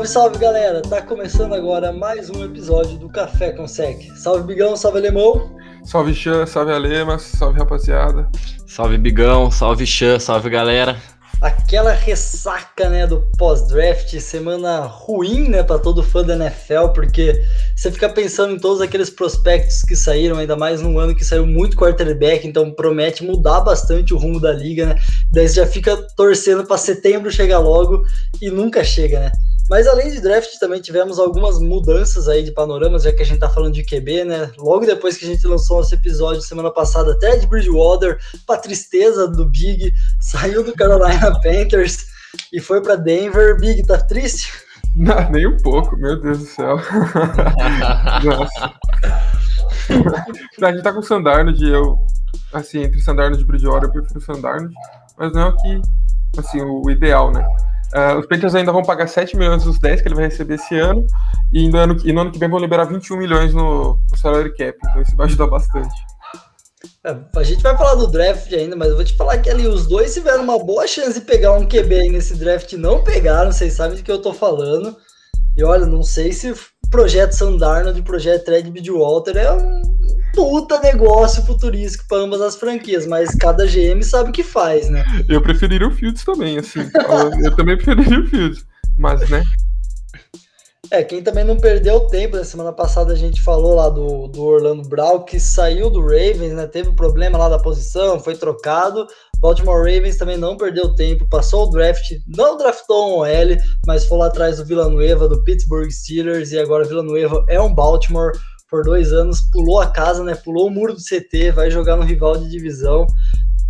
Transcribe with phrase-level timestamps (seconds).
[0.00, 0.82] Salve, salve galera!
[0.82, 4.10] Tá começando agora mais um episódio do Café com Sec.
[4.16, 5.50] Salve Bigão, salve Alemão!
[5.84, 8.28] Salve Xan, salve Alemas, salve rapaziada.
[8.66, 10.96] Salve Bigão, salve Xan, salve galera.
[11.42, 17.42] Aquela ressaca, né, do pós-draft, semana ruim, né, para todo fã da NFL, porque
[17.74, 21.46] você fica pensando em todos aqueles prospectos que saíram, ainda mais num ano que saiu
[21.46, 24.94] muito quarterback, então promete mudar bastante o rumo da liga, né?
[25.32, 28.02] Daí você já fica torcendo para setembro chegar logo
[28.40, 29.32] e nunca chega, né?
[29.70, 33.38] Mas além de draft, também tivemos algumas mudanças aí de panoramas, já que a gente
[33.38, 34.50] tá falando de QB, né?
[34.58, 39.28] Logo depois que a gente lançou nosso episódio semana passada, até de Bridgewater, pra tristeza
[39.28, 42.08] do Big, saiu do Carolina Panthers
[42.52, 43.60] e foi para Denver.
[43.60, 44.52] Big, tá triste?
[44.96, 46.74] Não, nem um pouco, meu Deus do céu.
[48.26, 48.74] Nossa.
[50.62, 51.96] a gente tá com o Sandarnold, eu,
[52.52, 54.74] assim, entre Sandarnold e Bridgewater, eu prefiro o Sandarnold,
[55.16, 55.80] mas não é o que,
[56.36, 57.46] assim, o ideal, né?
[57.94, 60.78] Uh, os Panthers ainda vão pagar 7 milhões dos 10 que ele vai receber esse
[60.78, 61.04] ano,
[61.52, 64.54] e no ano, e no ano que vem vão liberar 21 milhões no, no salary
[64.54, 65.94] cap, então isso vai ajudar bastante.
[67.04, 69.66] É, a gente vai falar do draft ainda, mas eu vou te falar que ali
[69.66, 73.72] os dois tiveram uma boa chance de pegar um QB nesse draft, não pegaram, vocês
[73.72, 74.96] sabem do que eu tô falando.
[75.56, 76.54] E olha, não sei se
[76.90, 79.82] projeto Sandarno e projeto Red Bridgewater é um
[80.34, 85.04] puta negócio futurístico para ambas as franquias, mas cada GM sabe o que faz, né?
[85.28, 86.80] Eu preferiria o Fields também, assim.
[87.44, 88.64] eu também preferiria o Fields,
[88.98, 89.42] mas, né?
[90.90, 94.42] É, quem também não perdeu tempo, na semana passada a gente falou lá do, do
[94.42, 96.66] Orlando Brown, que saiu do Ravens, né?
[96.66, 99.06] Teve problema lá da posição, foi trocado.
[99.38, 104.18] Baltimore Ravens também não perdeu tempo, passou o draft, não draftou um OL, mas foi
[104.18, 108.32] lá atrás do Villanueva, do Pittsburgh Steelers, e agora Villanueva é um Baltimore
[108.68, 110.34] por dois anos, pulou a casa, né?
[110.34, 113.06] Pulou o muro do CT, vai jogar no rival de divisão.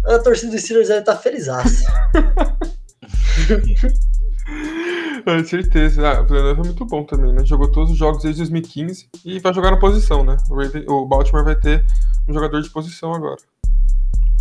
[0.06, 1.48] A torcida do Steelers deve estar tá feliz.
[5.25, 6.08] Com certeza.
[6.08, 7.44] Ah, o Villanova é muito bom também, né?
[7.44, 10.36] Jogou todos os jogos desde 2015 e vai jogar na posição, né?
[10.48, 11.84] O, Raven, o Baltimore vai ter
[12.28, 13.38] um jogador de posição agora.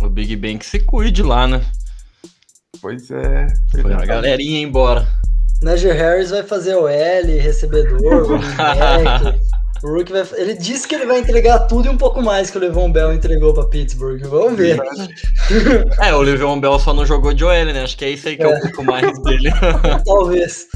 [0.00, 1.64] O Big Ben que se cuide lá, né?
[2.80, 3.46] Pois é.
[3.70, 5.06] Foi a galerinha embora.
[5.62, 9.40] Najee Harris vai fazer o L, recebedor, back.
[9.82, 10.26] O Rook vai.
[10.36, 13.14] Ele disse que ele vai entregar tudo e um pouco mais que o Levon Bell
[13.14, 14.20] entregou para Pittsburgh.
[14.26, 14.78] Vamos ver.
[15.98, 17.82] É, o Levon Bell só não jogou OL, né?
[17.82, 19.50] Acho que é isso aí que é, é um pouco mais dele.
[20.04, 20.66] Talvez.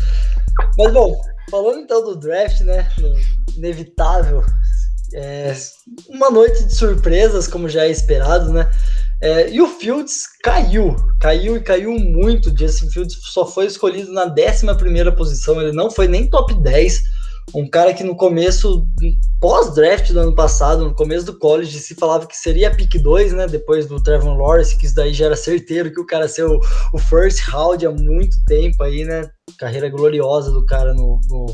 [0.78, 1.20] Mas bom,
[1.50, 2.88] falando então do draft, né?
[3.56, 4.42] Inevitável.
[5.14, 5.54] É,
[6.08, 8.68] uma noite de surpresas, como já é esperado, né?
[9.20, 12.56] É, e o Fields caiu, caiu e caiu muito.
[12.56, 17.02] Justin Fields só foi escolhido na 11 posição, ele não foi nem top 10
[17.52, 18.86] um cara que no começo,
[19.40, 23.46] pós-draft do ano passado, no começo do college, se falava que seria pick 2, né?
[23.46, 26.58] Depois do Trevor Lawrence, que isso daí já era certeiro que o cara ser o,
[26.92, 29.28] o first round há muito tempo aí, né?
[29.58, 31.46] Carreira gloriosa do cara no, no,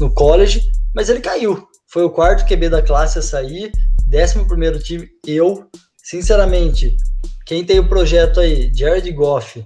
[0.00, 0.62] no college,
[0.94, 1.66] mas ele caiu.
[1.92, 3.70] Foi o quarto QB da classe a sair,
[4.08, 5.08] décimo primeiro time.
[5.26, 5.66] Eu,
[5.96, 6.96] sinceramente,
[7.44, 9.64] quem tem o projeto aí, Jared Goff,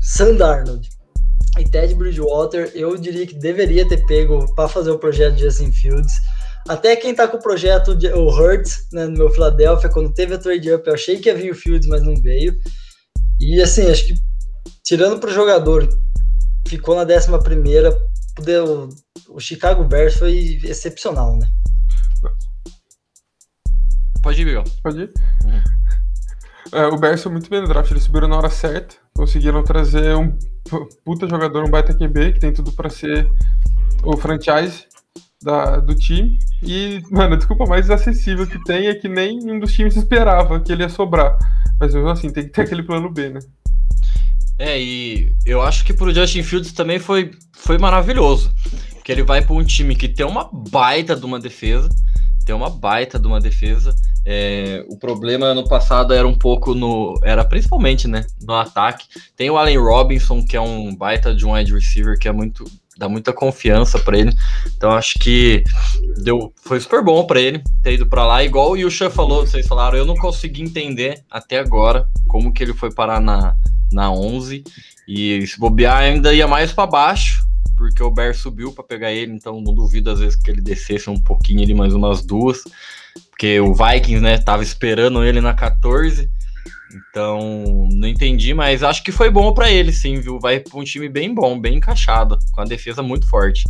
[0.00, 0.88] Sam Darnold,
[1.58, 5.70] e Ted Bridgewater, eu diria que deveria ter pego para fazer o projeto de Justin
[5.70, 6.14] Fields.
[6.68, 10.34] Até quem tá com o projeto, de, o Hurts, né, no meu Philadelphia, quando teve
[10.34, 12.56] a trade up, eu achei que ia vir o Fields, mas não veio.
[13.40, 14.14] E assim, acho que
[14.84, 15.88] tirando para o jogador,
[16.66, 21.48] ficou na 11 primeira, o, o Chicago Bears foi excepcional, né?
[24.22, 24.64] Pode ir, Miguel.
[24.82, 25.12] Pode ir.
[25.44, 25.60] Uhum.
[26.72, 30.16] É, o Bears foi muito bem no draft, eles subiram na hora certa, conseguiram trazer
[30.16, 30.36] um
[31.04, 33.28] puta jogador, um baita QB, que tem tudo para ser
[34.02, 34.86] o franchise
[35.42, 36.38] da, do time.
[36.62, 40.72] E, mano, desculpa, mais acessível que tem é que nem um dos times esperava que
[40.72, 41.36] ele ia sobrar.
[41.78, 43.40] Mas mesmo assim, tem que ter aquele plano B, né?
[44.58, 48.52] É, e eu acho que pro Justin Fields também foi, foi maravilhoso.
[48.94, 51.88] Porque ele vai para um time que tem uma baita de uma defesa.
[52.44, 53.94] Tem uma baita de uma defesa.
[54.24, 57.18] É, o problema no passado era um pouco no.
[57.22, 58.24] Era principalmente, né?
[58.42, 59.06] No ataque.
[59.36, 62.64] Tem o Allen Robinson, que é um baita de um wide receiver, que é muito.
[62.96, 64.32] dá muita confiança para ele.
[64.76, 65.64] Então acho que
[66.22, 68.44] deu, foi super bom para ele ter ido para lá.
[68.44, 72.74] Igual o Yusha falou, vocês falaram, eu não consegui entender até agora como que ele
[72.74, 73.56] foi parar na,
[73.92, 74.62] na 11.
[75.08, 77.42] E se bobear ainda ia mais para baixo
[77.76, 81.08] porque o Bear subiu para pegar ele, então não duvido às vezes que ele descesse
[81.08, 82.62] um pouquinho ali, mais umas duas,
[83.30, 86.30] porque o Vikings, né, tava esperando ele na 14.
[86.94, 90.38] Então, não entendi, mas acho que foi bom para ele, sim, viu?
[90.38, 93.64] Vai para um time bem bom, bem encaixado, com a defesa muito forte.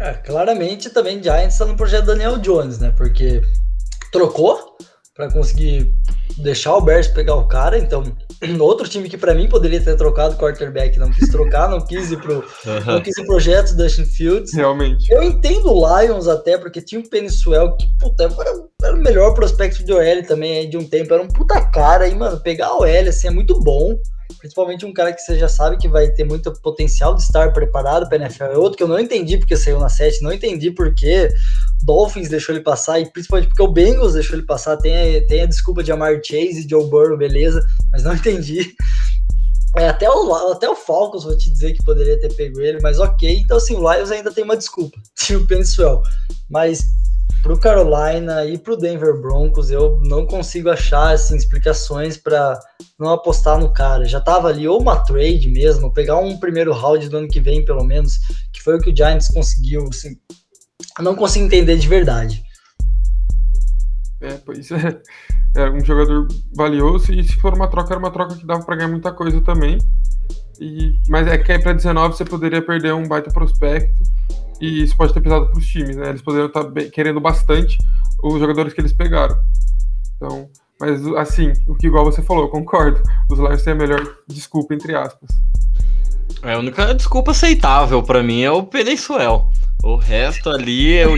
[0.00, 2.92] É, claramente também Giants está no projeto Daniel Jones, né?
[2.96, 3.42] Porque
[4.10, 4.76] trocou,
[5.16, 5.94] para conseguir
[6.38, 7.78] deixar o Bears pegar o cara.
[7.78, 8.04] Então,
[8.60, 12.12] outro time que para mim poderia ter trocado o quarterback, não quis trocar, não quis
[12.12, 12.44] ir pro,
[12.86, 14.52] não quis ir pro projeto Dustin Fields.
[14.52, 15.10] Realmente.
[15.10, 18.52] Eu entendo o Lions até, porque tinha o Peniswell, que puta, era,
[18.82, 22.06] era, o melhor prospecto de OL também aí de um tempo, era um puta cara,
[22.06, 23.98] e mano, pegar o OL assim é muito bom.
[24.46, 28.08] Principalmente um cara que você já sabe que vai ter muito potencial de estar preparado
[28.08, 28.44] para NFL.
[28.44, 31.28] É outro que eu não entendi porque saiu na 7, não entendi porque
[31.82, 34.76] Dolphins deixou ele passar, e principalmente porque o Bengals deixou ele passar.
[34.76, 37.60] Tem a, tem a desculpa de Amar Chase e Joe Burrow, beleza,
[37.90, 38.72] mas não entendi.
[39.76, 43.00] É, até, o, até o Falcons vou te dizer que poderia ter pego ele, mas
[43.00, 43.40] ok.
[43.44, 44.96] Então, assim, o Lions ainda tem uma desculpa.
[45.18, 46.02] Tinha o.
[46.48, 46.84] Mas
[47.42, 52.58] pro Carolina e pro Denver Broncos, eu não consigo achar assim, explicações para
[52.98, 54.04] não apostar no cara.
[54.04, 57.64] Já tava ali ou uma trade mesmo, pegar um primeiro round do ano que vem,
[57.64, 58.18] pelo menos,
[58.52, 59.88] que foi o que o Giants conseguiu.
[59.88, 60.16] Assim,
[61.00, 62.42] não consigo entender de verdade.
[64.20, 65.00] É, pois é.
[65.54, 68.76] É um jogador valioso e se for uma troca, era uma troca que dava para
[68.76, 69.78] ganhar muita coisa também.
[70.60, 74.02] E, mas é que aí para 19 você poderia perder um baita prospecto
[74.60, 76.10] e isso pode ter pesado para os times, né?
[76.10, 77.76] Eles poderiam estar tá querendo bastante
[78.22, 79.36] os jogadores que eles pegaram.
[80.16, 80.48] Então,
[80.80, 83.02] mas assim, o que igual você falou, eu concordo.
[83.30, 85.28] Os Lions têm a melhor desculpa, entre aspas.
[86.42, 89.50] É, a única desculpa aceitável para mim é o Peninsuel.
[89.82, 91.14] O resto ali eu,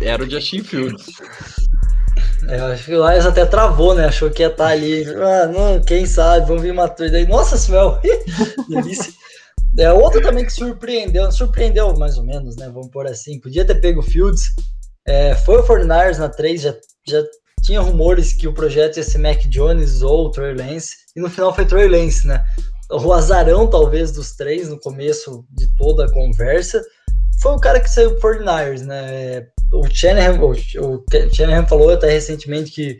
[0.00, 1.06] era o Justin Fields.
[2.48, 4.06] É, acho que o Lions até travou, né?
[4.06, 5.04] Achou que ia estar tá ali.
[5.08, 7.26] Ah, não, quem sabe, vamos vir uma trade aí.
[7.26, 7.98] Nossa, Smell!
[8.68, 9.12] Delícia.
[9.78, 12.70] É, outro também que surpreendeu, surpreendeu mais ou menos, né?
[12.72, 13.40] Vamos por assim.
[13.40, 14.54] Podia ter pego o Fields.
[15.06, 16.74] É, foi o 49ers na 3, já,
[17.06, 17.22] já
[17.62, 21.54] tinha rumores que o projeto ia ser Mac Jones ou Trey Lance, e no final
[21.54, 22.44] foi Trey Lance, né?
[22.90, 26.82] O azarão, talvez, dos três no começo de toda a conversa
[27.40, 29.46] foi o cara que saiu pro 49ers, né?
[29.72, 31.04] O Shanahan, o, o
[31.34, 32.98] Shanahan falou até recentemente que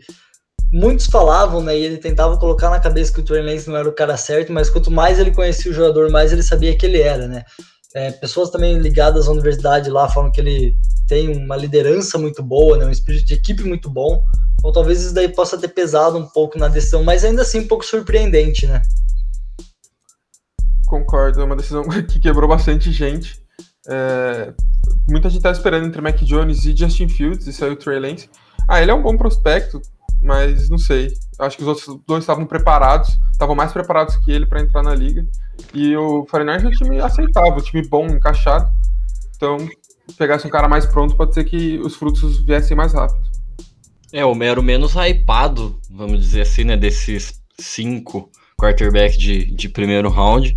[0.75, 1.77] muitos falavam, né?
[1.77, 4.51] E ele tentava colocar na cabeça que o Trey Lance não era o cara certo,
[4.51, 7.45] mas quanto mais ele conhecia o jogador, mais ele sabia que ele era, né?
[7.95, 10.75] É, pessoas também ligadas à universidade lá falam que ele
[11.07, 12.85] tem uma liderança muito boa, né?
[12.85, 14.21] Um espírito de equipe muito bom.
[14.63, 17.67] Ou talvez isso daí possa ter pesado um pouco na decisão, mas ainda assim um
[17.67, 18.81] pouco surpreendente, né?
[20.87, 23.41] Concordo, é uma decisão que quebrou bastante gente.
[23.87, 24.53] É,
[25.07, 28.29] muita gente tá esperando entre Mac Jones e Justin Fields, e saiu o Trey Lance.
[28.67, 29.81] Ah, ele é um bom prospecto,
[30.25, 31.13] mas não sei.
[31.39, 34.95] Acho que os outros dois estavam preparados, estavam mais preparados que ele para entrar na
[34.95, 35.25] liga.
[35.73, 38.69] E o 49 é um time aceitável, um time bom, encaixado.
[39.35, 39.57] Então,
[40.17, 43.23] pegasse um cara mais pronto, pode ser que os frutos viessem mais rápido.
[44.11, 50.09] É, o mero menos hypado, vamos dizer assim, né, desses cinco quarterbacks de, de primeiro
[50.09, 50.55] round.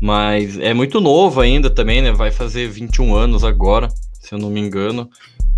[0.00, 2.12] Mas é muito novo ainda também, né?
[2.12, 3.88] Vai fazer 21 anos agora,
[4.20, 5.08] se eu não me engano.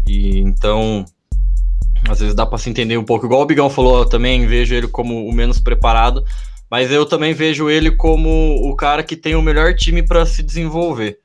[0.07, 1.05] E então,
[2.09, 3.27] às vezes dá para se entender um pouco.
[3.27, 6.25] Igual o Bigão falou, eu também vejo ele como o menos preparado,
[6.71, 8.29] mas eu também vejo ele como
[8.69, 11.19] o cara que tem o melhor time para se desenvolver.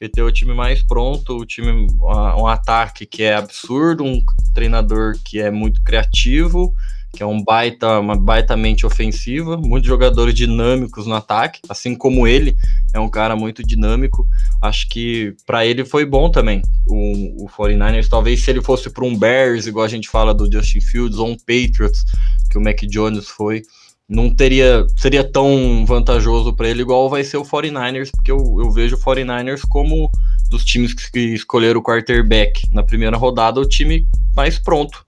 [0.00, 4.22] Ele tem o time mais pronto, o time um ataque que é absurdo, um
[4.54, 6.74] treinador que é muito criativo
[7.12, 12.26] que é um baita, uma baita mente ofensiva, muitos jogadores dinâmicos no ataque, assim como
[12.26, 12.56] ele
[12.94, 14.26] é um cara muito dinâmico.
[14.62, 18.08] Acho que para ele foi bom também o, o 49ers.
[18.08, 21.28] Talvez se ele fosse para um Bears, igual a gente fala do Justin Fields, ou
[21.28, 22.04] um Patriots,
[22.48, 23.62] que o Mac Jones foi,
[24.08, 28.70] não teria seria tão vantajoso para ele igual vai ser o 49ers, porque eu, eu
[28.70, 30.10] vejo o 49ers como
[30.48, 35.06] dos times que escolheram o quarterback na primeira rodada, o time mais pronto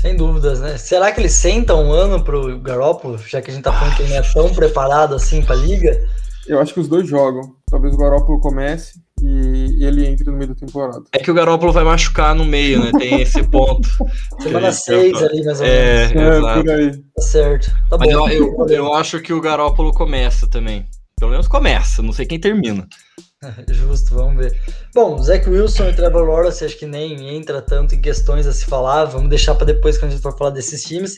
[0.00, 0.76] sem dúvidas, né?
[0.76, 4.02] Será que ele senta um ano pro Garoppolo, já que a gente tá falando que
[4.02, 6.06] ele não é tão preparado assim pra liga?
[6.46, 7.54] Eu acho que os dois jogam.
[7.70, 11.02] Talvez o Garoppolo comece e ele entre no meio da temporada.
[11.12, 12.92] É que o Garoppolo vai machucar no meio, né?
[12.98, 13.88] Tem esse ponto.
[14.40, 16.22] Semana 6 ali, mais ou é, menos.
[16.22, 16.64] É, exato.
[16.64, 16.92] por aí.
[16.92, 17.76] Tá certo.
[17.88, 18.28] Tá Mas bom.
[18.28, 20.86] Eu, eu, eu acho que o Garoppolo começa também.
[21.18, 22.86] Pelo menos começa, não sei quem termina.
[23.68, 24.58] Justo, vamos ver.
[24.94, 28.64] Bom, Zach Wilson e Trevor Lawrence acho que nem entra tanto em questões a se
[28.64, 29.04] falar.
[29.06, 31.16] Vamos deixar para depois quando a gente for falar desses times.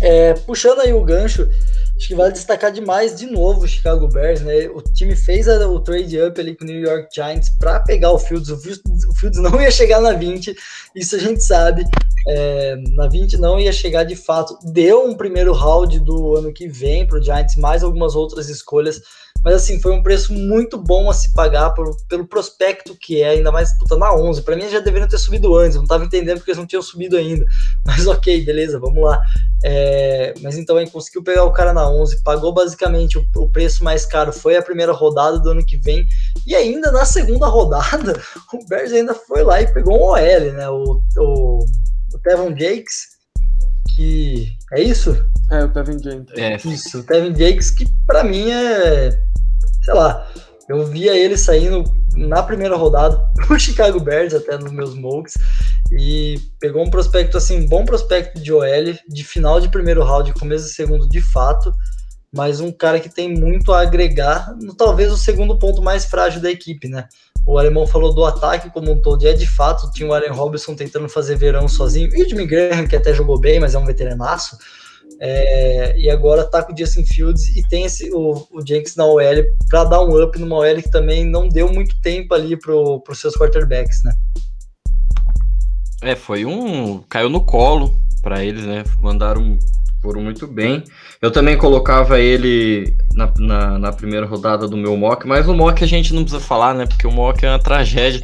[0.00, 1.48] É, puxando aí o gancho,
[1.96, 4.68] acho que vale destacar demais de novo o Chicago Bears, né?
[4.74, 8.10] O time fez a, o trade up ali com o New York Giants para pegar
[8.10, 8.48] o Fields.
[8.48, 8.82] O Fields.
[9.08, 10.54] O Fields não ia chegar na 20,
[10.96, 11.84] isso a gente sabe.
[12.28, 14.58] É, na 20 não ia chegar de fato.
[14.72, 19.00] Deu um primeiro round do ano que vem para o Giants, mais algumas outras escolhas
[19.44, 23.30] mas assim, foi um preço muito bom a se pagar por, pelo prospecto que é,
[23.30, 24.42] ainda mais puta, na 11.
[24.42, 26.82] Para mim já deveriam ter subido antes, eu não tava entendendo porque eles não tinham
[26.82, 27.44] subido ainda.
[27.84, 29.20] Mas ok, beleza, vamos lá.
[29.64, 33.84] É, mas então aí conseguiu pegar o cara na 11, pagou basicamente o, o, preço
[33.84, 36.04] mais caro, foi a primeira rodada do ano que vem.
[36.44, 38.20] E ainda na segunda rodada,
[38.52, 40.68] o Bears ainda foi lá e pegou um OL, né?
[40.68, 41.58] O, o,
[42.12, 43.11] o Tevon Jakes
[43.94, 44.56] que.
[44.72, 45.16] É isso?
[45.50, 46.38] É, o Tevin Jenkins.
[46.38, 49.10] É, Isso, o Tevin Jakes, que pra mim é.
[49.82, 50.26] Sei lá,
[50.68, 51.84] eu via ele saindo
[52.16, 55.34] na primeira rodada pro Chicago Bears, até nos meus mocks,
[55.90, 60.66] e pegou um prospecto, assim, bom prospecto de OL, de final de primeiro round, começo
[60.66, 61.72] de segundo de fato,
[62.32, 66.40] mas um cara que tem muito a agregar, no talvez o segundo ponto mais frágil
[66.40, 67.08] da equipe, né?
[67.46, 70.30] O alemão falou do ataque como um todo, e é de fato, tinha o Allen
[70.30, 73.78] Robinson tentando fazer verão sozinho, e o Jimmy Graham, que até jogou bem, mas é
[73.78, 74.56] um veteranaço,
[75.24, 79.04] é, e agora tá com o Justin Fields e tem esse, o, o Jenks na
[79.04, 79.22] OL
[79.68, 83.20] para dar um up numa OL que também não deu muito tempo ali pro, pros
[83.20, 84.12] seus quarterbacks, né?
[86.02, 86.98] É, foi um.
[87.08, 88.82] Caiu no colo para eles, né?
[89.00, 89.56] Mandaram.
[90.02, 90.82] Foram muito bem.
[91.20, 95.84] Eu também colocava ele na, na, na, primeira rodada do meu mock, mas o mock
[95.84, 96.86] a gente não precisa falar, né?
[96.86, 98.20] Porque o mock é uma tragédia.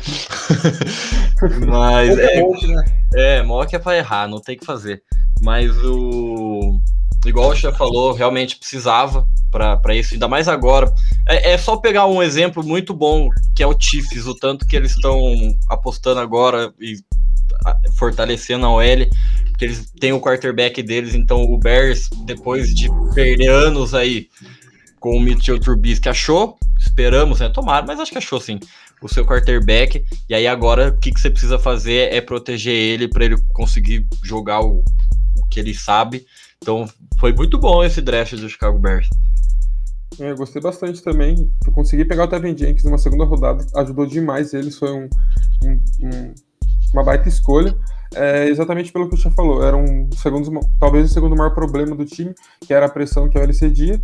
[1.69, 2.85] mas é, né?
[3.15, 5.03] é, mock é para errar, não tem que fazer.
[5.41, 6.81] Mas o.
[7.25, 10.93] Igual o já falou, realmente precisava para isso, ainda mais agora.
[11.29, 14.75] É, é, só pegar um exemplo muito bom, que é o Chiefs, o tanto que
[14.75, 15.17] eles estão
[15.69, 16.97] apostando agora e
[17.97, 19.07] fortalecendo a OL,
[19.51, 24.29] porque eles têm o quarterback deles, então o Bears, depois de perder anos aí
[25.01, 28.59] com o Mitchell Trubisky, achou, esperamos, né, tomara, mas acho que achou sim,
[29.03, 33.09] o seu quarterback, e aí agora o que, que você precisa fazer é proteger ele
[33.09, 34.83] para ele conseguir jogar o,
[35.37, 36.27] o que ele sabe,
[36.61, 36.89] então
[37.19, 39.09] foi muito bom esse draft do Chicago Bears.
[40.19, 41.51] É, eu gostei bastante também.
[41.65, 44.77] Eu consegui pegar o Tevin Jenkins numa segunda rodada, ajudou demais eles.
[44.77, 45.09] Foi um,
[45.63, 46.35] um, um
[46.93, 47.75] uma baita escolha.
[48.15, 49.63] É, exatamente pelo que o Chá falou.
[49.63, 52.35] Era um segundo, talvez o segundo maior problema do time,
[52.67, 54.03] que era a pressão que a LC cedia.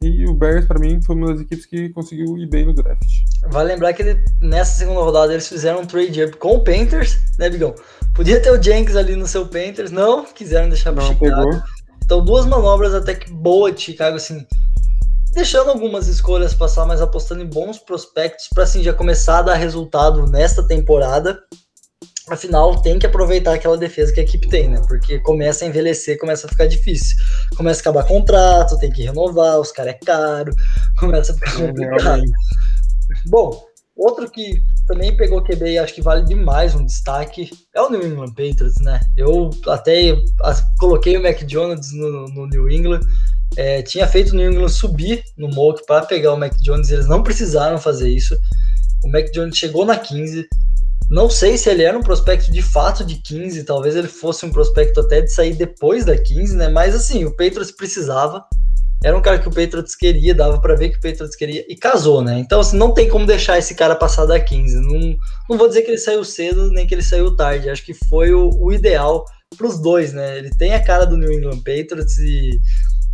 [0.00, 3.08] E o Bears, para mim, foi uma das equipes que conseguiu ir bem no draft.
[3.48, 7.18] Vale lembrar que ele, nessa segunda rodada eles fizeram um trade up com o Panthers,
[7.36, 7.74] né, Bigão?
[8.14, 11.50] Podia ter o Jenkins ali no seu Panthers, não quiseram deixar pro não, Chicago.
[11.50, 11.62] Pegou.
[12.04, 14.46] Então, duas manobras até que boa de Chicago, assim,
[15.32, 19.54] deixando algumas escolhas passar, mas apostando em bons prospectos para assim já começar a dar
[19.54, 21.38] resultado nesta temporada
[22.30, 24.80] Afinal, tem que aproveitar aquela defesa que a equipe tem, né?
[24.86, 27.16] Porque começa a envelhecer, começa a ficar difícil.
[27.56, 30.54] Começa a acabar contrato, tem que renovar, os caras é caro,
[30.98, 32.22] começa a ficar complicado.
[33.26, 33.64] Bom,
[33.96, 38.06] outro que também pegou QB e acho que vale demais um destaque é o New
[38.06, 39.00] England Patriots, né?
[39.16, 40.16] Eu até
[40.78, 43.00] coloquei o Mac Jones no, no New England,
[43.56, 47.06] é, tinha feito o New England subir no mock para pegar o Mac Jones, eles
[47.06, 48.38] não precisaram fazer isso.
[49.04, 50.48] O Mac Jones chegou na 15,
[51.10, 54.50] não sei se ele era um prospecto de fato de 15, talvez ele fosse um
[54.50, 56.68] prospecto até de sair depois da 15, né?
[56.68, 58.44] Mas assim, o Patriots precisava.
[59.02, 61.76] Era um cara que o Patriots queria, dava para ver que o Patriots queria e
[61.76, 62.38] casou, né?
[62.40, 64.80] Então, assim, não tem como deixar esse cara passar da 15.
[64.80, 65.16] Não,
[65.48, 67.70] não vou dizer que ele saiu cedo nem que ele saiu tarde.
[67.70, 69.24] Acho que foi o, o ideal
[69.56, 70.38] para os dois, né?
[70.38, 72.60] Ele tem a cara do New England Patriots e,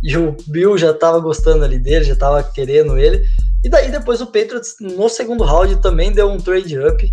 [0.03, 3.23] e o Bill já estava gostando ali dele, já estava querendo ele.
[3.65, 7.11] E daí depois o Patriots no segundo round também deu um trade up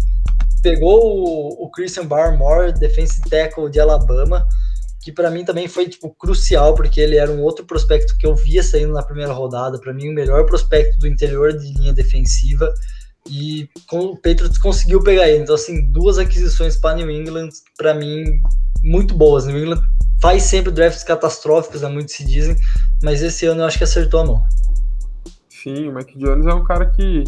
[0.62, 4.47] pegou o, o Christian Barmore, defensive tackle de Alabama,
[5.02, 8.37] que para mim também foi tipo crucial porque ele era um outro prospecto que eu
[8.37, 12.73] via saindo na primeira rodada, para mim o melhor prospecto do interior de linha defensiva
[13.28, 15.42] e o Patriots conseguiu pegar ele.
[15.42, 18.25] Então assim, duas aquisições para New England para mim
[18.85, 19.44] muito boas.
[19.44, 19.82] New England
[20.21, 22.56] faz sempre drafts catastróficos, né, muitos se dizem,
[23.02, 24.42] mas esse ano eu acho que acertou a mão.
[25.62, 27.25] Sim, o Mac Jones é um cara que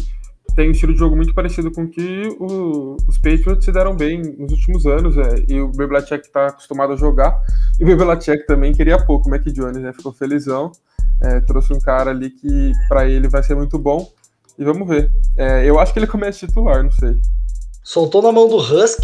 [0.55, 4.21] tem um estilo de jogo muito parecido com que o, os Patriots se deram bem
[4.37, 7.35] nos últimos anos, é, e o Bebelacek está acostumado a jogar,
[7.79, 10.71] e o Bebelacek também queria pouco, o Mac Jones, né, ficou felizão,
[11.21, 14.11] é, trouxe um cara ali que para ele vai ser muito bom,
[14.57, 15.11] e vamos ver.
[15.37, 17.19] É, eu acho que ele começa titular, não sei.
[17.83, 19.03] Soltou na mão do Husk,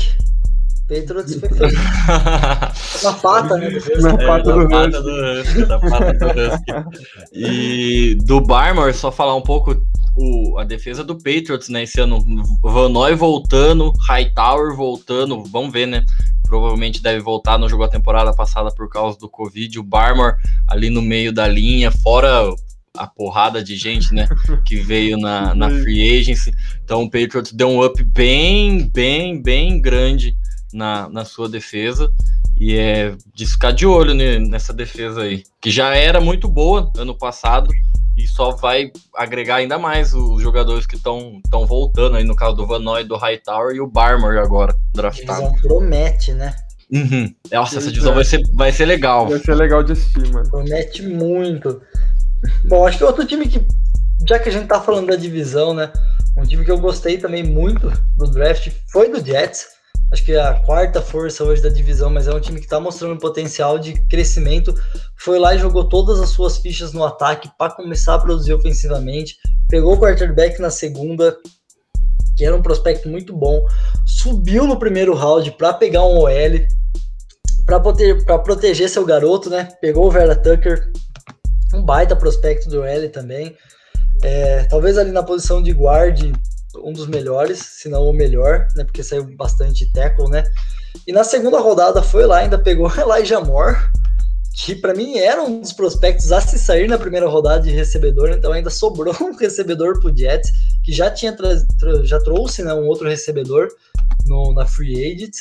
[0.91, 1.75] Patriots foi feito.
[3.03, 3.69] na pata, né?
[4.01, 5.65] Na pata, é, do, pata do Husky.
[5.65, 6.71] Na pata do Husky.
[7.31, 9.81] E do Barmore, só falar um pouco,
[10.17, 11.83] o, a defesa do Patriots, né?
[11.83, 12.19] Esse ano,
[12.61, 16.03] Vanoy voltando, Hightower voltando, vamos ver, né?
[16.43, 19.79] Provavelmente deve voltar, não jogou a temporada passada por causa do Covid.
[19.79, 20.35] O Barmore
[20.67, 22.53] ali no meio da linha, fora
[22.97, 24.27] a porrada de gente, né?
[24.67, 26.51] Que veio na, na free agency.
[26.83, 30.35] Então o Patriots deu um up bem, bem, bem grande
[30.73, 32.11] na, na sua defesa.
[32.57, 37.17] E é de ficar de olho nessa defesa aí, que já era muito boa ano
[37.17, 37.71] passado,
[38.15, 42.67] e só vai agregar ainda mais os jogadores que estão voltando aí, no caso do
[42.67, 45.41] Vanoy, do Hightower e o Barmer agora, draftado.
[45.41, 46.55] Divisão promete, né?
[46.91, 47.33] Uhum.
[47.51, 49.27] Nossa, essa divisão vai ser, vai ser legal.
[49.27, 50.49] Vai ser legal de assistir, mano.
[50.49, 51.81] Promete muito.
[52.65, 53.65] Bom, acho que outro time que,
[54.27, 55.91] já que a gente tá falando da divisão, né?
[56.37, 59.65] Um time que eu gostei também muito do draft foi do Jets.
[60.11, 62.79] Acho que é a quarta força hoje da divisão, mas é um time que está
[62.79, 64.73] mostrando potencial de crescimento.
[65.17, 69.37] Foi lá e jogou todas as suas fichas no ataque para começar a produzir ofensivamente.
[69.69, 71.37] Pegou o quarterback na segunda,
[72.35, 73.65] que era um prospecto muito bom.
[74.05, 76.67] Subiu no primeiro round para pegar um OL,
[77.65, 79.69] para proteger, proteger seu garoto, né?
[79.79, 80.91] Pegou o Vera Tucker,
[81.73, 83.55] um baita prospecto do OL também.
[84.23, 86.33] É, talvez ali na posição de guard,
[86.75, 88.83] um dos melhores, se não o melhor, né?
[88.83, 90.43] Porque saiu bastante tackle, né?
[91.07, 93.77] E na segunda rodada foi lá, ainda pegou Elijah Moore,
[94.53, 98.29] que para mim era um dos prospectos a se sair na primeira rodada de recebedor,
[98.29, 100.51] então ainda sobrou um recebedor pro Jets,
[100.83, 101.35] que já tinha
[102.03, 103.69] já trouxe né, um outro recebedor
[104.25, 105.37] no, na Free Agent.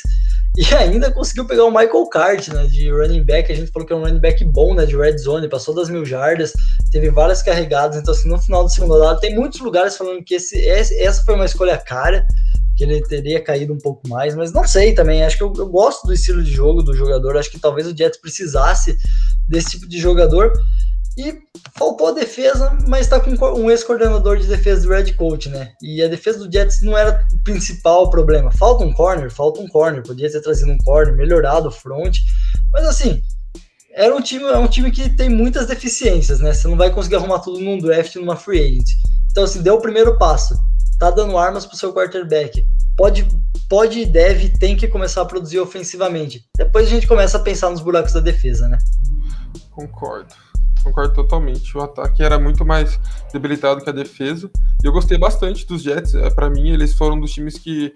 [0.57, 3.51] E ainda conseguiu pegar o Michael Cart, né, de running back.
[3.51, 5.89] A gente falou que é um running back bom, né, de red zone, passou das
[5.89, 6.51] mil jardas,
[6.91, 7.97] teve várias carregadas.
[7.97, 11.35] Então, assim, no final do segundo lado, tem muitos lugares falando que esse, essa foi
[11.35, 12.27] uma escolha cara,
[12.75, 15.23] que ele teria caído um pouco mais, mas não sei também.
[15.23, 17.37] Acho que eu, eu gosto do estilo de jogo do jogador.
[17.37, 18.97] Acho que talvez o Jets precisasse
[19.47, 20.51] desse tipo de jogador.
[21.17, 21.41] E
[21.77, 25.73] faltou a defesa, mas está com um ex-coordenador de defesa do Red Coach, né?
[25.81, 28.51] E a defesa do Jets não era o principal problema.
[28.51, 30.03] Falta um corner, falta um corner.
[30.03, 32.17] Podia ter trazido um corner, melhorado o front.
[32.71, 33.21] Mas assim,
[33.93, 36.53] era um time, é um time que tem muitas deficiências, né?
[36.53, 38.89] Você não vai conseguir arrumar tudo num draft, numa free agent.
[39.31, 40.57] Então, assim, deu o primeiro passo.
[40.97, 42.65] Tá dando armas pro seu quarterback.
[42.95, 43.27] Pode,
[43.67, 46.45] pode deve, tem que começar a produzir ofensivamente.
[46.57, 48.77] Depois a gente começa a pensar nos buracos da defesa, né?
[49.71, 50.33] Concordo.
[50.83, 51.77] Concordo totalmente.
[51.77, 52.99] O ataque era muito mais
[53.31, 54.49] debilitado que a defesa.
[54.83, 56.15] E eu gostei bastante dos Jets.
[56.15, 57.93] É, para mim, eles foram dos times que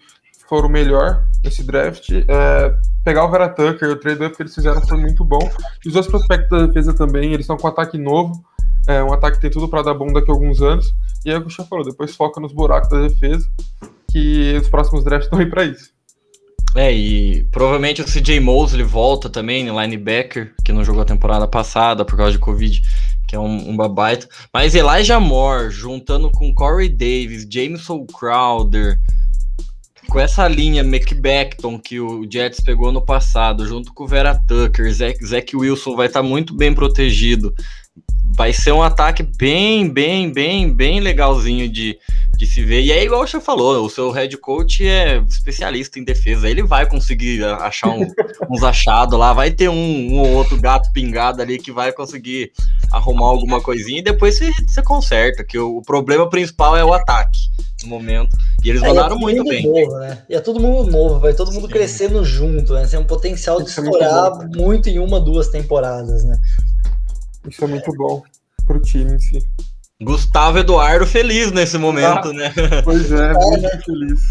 [0.47, 2.09] foram melhor nesse draft.
[2.11, 5.49] É, pegar o Vera Tucker, o trade-up que eles fizeram foi muito bom.
[5.83, 8.43] E os dois prospectos da defesa também, eles estão com um ataque novo.
[8.87, 10.93] É, um ataque que tem tudo para dar bom daqui a alguns anos.
[11.25, 13.50] E aí o que o Chá falou, depois foca nos buracos da defesa,
[14.11, 15.95] que os próximos drafts estão aí para isso.
[16.75, 21.48] É, e provavelmente o CJ Mosley volta também, no linebacker, que não jogou a temporada
[21.48, 22.81] passada por causa de Covid,
[23.25, 24.27] que é um, um babaita.
[24.53, 29.00] Mas Elijah Moore, juntando com Corey Davis, Jameson Crowder,
[30.09, 34.94] com essa linha McBackton que o Jets pegou no passado, junto com o Vera Tucker,
[34.94, 37.53] Zach, Zach Wilson vai estar tá muito bem protegido
[38.35, 41.98] vai ser um ataque bem, bem, bem, bem legalzinho de,
[42.37, 42.81] de se ver.
[42.81, 46.50] E é igual você falou, o seu head coach é especialista em defesa.
[46.50, 48.05] Ele vai conseguir achar um,
[48.51, 52.51] uns achados lá, vai ter um, um, ou outro gato pingado ali que vai conseguir
[52.91, 55.43] arrumar alguma coisinha e depois você, você conserta.
[55.43, 57.39] Que o, o problema principal é o ataque
[57.83, 58.35] no momento.
[58.63, 59.63] E eles é, mandaram é muito bem.
[59.63, 60.24] Novo, né?
[60.29, 61.74] E é todo mundo novo, vai todo mundo Sim.
[61.74, 62.85] crescendo junto, né?
[62.85, 66.37] Tem um potencial de estourar muito, muito em uma, duas temporadas, né?
[67.48, 68.24] Isso é muito bom
[68.66, 69.46] pro time em si.
[70.01, 72.53] Gustavo Eduardo feliz nesse momento, ah, né?
[72.84, 74.22] Pois é, muito feliz.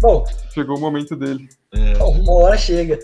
[0.00, 1.48] Bom, chegou o momento dele.
[1.74, 2.02] É.
[2.02, 2.98] Uma hora chega.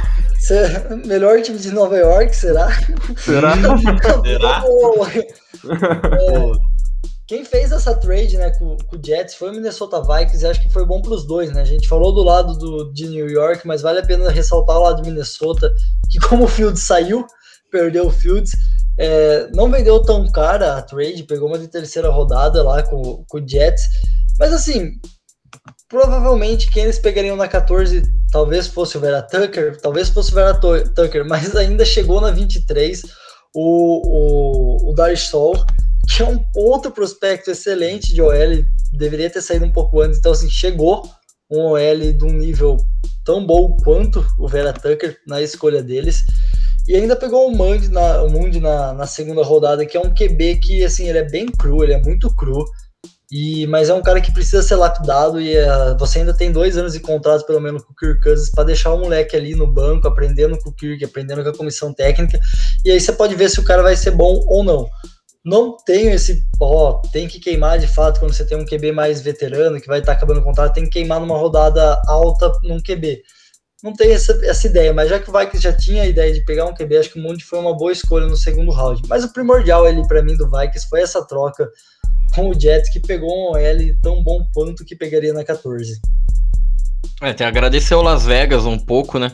[1.06, 2.68] melhor time de Nova York, será?
[3.16, 3.54] Será?
[4.24, 4.64] será?
[5.64, 6.52] É,
[7.26, 10.62] quem fez essa trade né, com, com, o Jets foi o Minnesota Vikings e acho
[10.62, 11.52] que foi bom para os dois.
[11.52, 11.62] Né?
[11.62, 14.82] A gente falou do lado do, de New York, mas vale a pena ressaltar o
[14.82, 15.72] lado de Minnesota,
[16.10, 17.26] que como o Fields saiu,
[17.70, 18.52] perdeu o Fields,
[19.02, 23.38] é, não vendeu tão cara a trade, pegou uma de terceira rodada lá com, com
[23.38, 23.82] o Jets.
[24.38, 24.92] Mas assim,
[25.88, 30.52] provavelmente quem eles pegariam na 14 talvez fosse o Vera Tucker, talvez fosse o Vera
[30.54, 33.02] Tucker, mas ainda chegou na 23
[33.54, 35.56] o, o, o Darius Sol,
[36.06, 40.32] que é um outro prospecto excelente de OL, deveria ter saído um pouco antes, então
[40.32, 41.08] assim, chegou
[41.50, 42.76] um OL de um nível
[43.24, 46.22] tão bom quanto o Vera Tucker na escolha deles.
[46.90, 48.24] E ainda pegou o Mundi na,
[48.60, 51.92] na, na segunda rodada, que é um QB que, assim, ele é bem cru, ele
[51.92, 52.64] é muito cru.
[53.30, 56.76] E, mas é um cara que precisa ser lapidado e uh, você ainda tem dois
[56.76, 59.68] anos de contrato, pelo menos, com o Kirk Cousins, para deixar o moleque ali no
[59.68, 62.40] banco, aprendendo com o Kirk, aprendendo com a comissão técnica.
[62.84, 64.88] E aí você pode ver se o cara vai ser bom ou não.
[65.44, 69.20] Não tenho esse, ó, tem que queimar de fato quando você tem um QB mais
[69.20, 72.82] veterano, que vai estar tá acabando o contrato, tem que queimar numa rodada alta num
[72.82, 73.22] QB
[73.82, 76.44] não tem essa, essa ideia, mas já que o Vikings já tinha a ideia de
[76.44, 79.02] pegar um QB, acho que o Mundi foi uma boa escolha no segundo round.
[79.08, 81.70] Mas o primordial ali para mim do Vikings foi essa troca
[82.34, 86.00] com o Jets, que pegou um L tão bom quanto que pegaria na 14.
[87.22, 89.32] É, tem agradecer ao Las Vegas um pouco, né?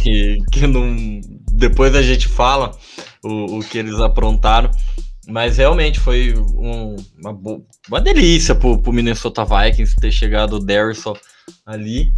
[0.00, 2.76] Que, que não, depois a gente fala
[3.22, 4.70] o, o que eles aprontaram.
[5.26, 11.16] Mas realmente foi um, uma, uma delícia pro, pro Minnesota Vikings ter chegado o Darrison
[11.64, 12.12] ali.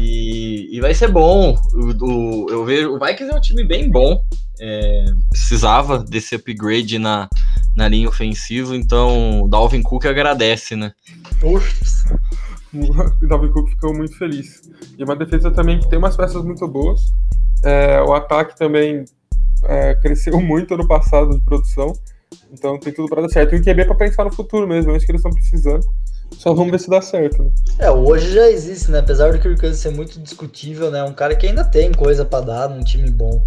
[0.00, 1.56] E, e vai ser bom.
[1.74, 4.22] O, eu vejo o Vikings é um time bem bom.
[4.60, 7.28] É, precisava desse upgrade na,
[7.76, 10.92] na linha ofensiva, então o Dalvin Cook agradece, né?
[12.70, 14.60] O Dalvin Cook ficou muito feliz.
[14.98, 17.14] E uma defesa também que tem umas peças muito boas.
[17.64, 19.06] É, o ataque também
[19.64, 21.94] é, cresceu muito ano passado de produção.
[22.52, 23.54] Então tem tudo para dar certo.
[23.54, 25.84] E o QB é para pensar no futuro mesmo, é isso que eles estão precisando.
[26.36, 27.42] Só vamos ver se dá certo.
[27.42, 27.50] Né?
[27.78, 28.98] É, hoje já existe, né?
[28.98, 31.02] Apesar do Kirk Cousins ser muito discutível, né?
[31.02, 33.40] Um cara que ainda tem coisa para dar num time bom.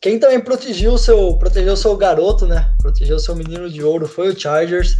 [0.00, 2.70] Quem também protegeu o seu, protegeu seu garoto, né?
[2.80, 4.96] Protegeu o seu menino de ouro foi o Chargers,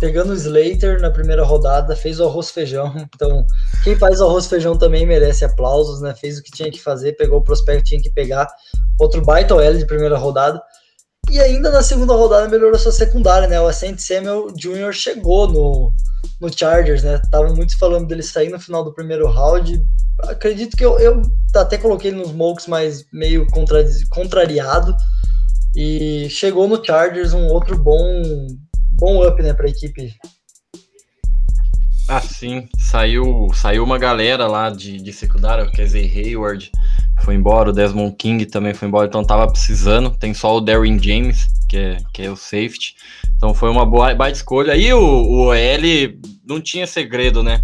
[0.00, 2.92] pegando o Slater na primeira rodada, fez o arroz feijão.
[3.14, 3.44] Então,
[3.84, 6.14] quem faz o arroz feijão também merece aplausos, né?
[6.14, 8.48] Fez o que tinha que fazer, pegou o prospecto tinha que pegar.
[8.98, 10.60] Outro baita OL de primeira rodada.
[11.30, 13.60] E ainda na segunda rodada melhorou sua secundária, né?
[13.60, 14.92] O Ascent Samuel Jr.
[14.92, 15.92] chegou no,
[16.40, 17.22] no Chargers, né?
[17.30, 19.80] Tava muito falando dele sair no final do primeiro round.
[20.24, 21.22] Acredito que eu, eu
[21.54, 24.92] até coloquei ele nos Mokes, mas meio contra, contrariado.
[25.76, 28.22] E chegou no Chargers um outro bom,
[28.90, 30.12] bom up, né, pra equipe.
[32.08, 32.68] Ah, sim.
[32.76, 36.72] Saiu, saiu uma galera lá de, de secundária, quer dizer, Hayward
[37.20, 40.10] foi embora, o Desmond King também foi embora, então tava precisando.
[40.10, 42.94] Tem só o Darren James, que é, que é o safety.
[43.36, 44.76] Então foi uma boa baita escolha.
[44.76, 45.54] E o, o OL
[46.46, 47.62] não tinha segredo, né?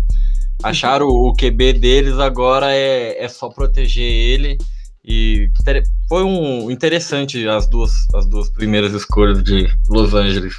[0.62, 4.59] Acharam o, o QB deles, agora é, é só proteger ele.
[5.05, 5.51] E
[6.09, 10.57] foi um interessante as duas, as duas primeiras escolhas de Los Angeles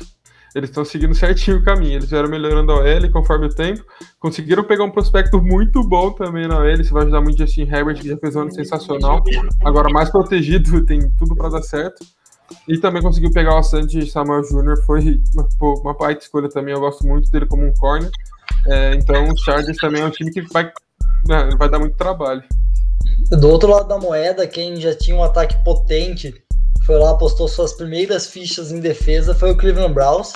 [0.57, 1.97] eles estão seguindo certinho o caminho.
[1.97, 3.85] Eles vieram melhorando a OL conforme o tempo.
[4.19, 6.81] Conseguiram pegar um prospecto muito bom também na OL.
[6.81, 9.23] Isso vai ajudar muito Justin Herbert, que já fez um ano sensacional.
[9.63, 12.03] Agora mais protegido, tem tudo para dar certo.
[12.67, 14.81] E também conseguiu pegar o Sandy Samuel Jr.
[14.83, 15.47] Foi uma,
[15.81, 16.73] uma baita escolha também.
[16.73, 18.09] Eu gosto muito dele como um corner.
[18.65, 20.71] É, então o Chargers também é um time que vai,
[21.27, 22.41] né, vai dar muito trabalho.
[23.29, 26.33] Do outro lado da moeda, quem já tinha um ataque potente
[26.87, 30.31] foi lá, postou suas primeiras fichas em defesa, foi o Cleveland Browns,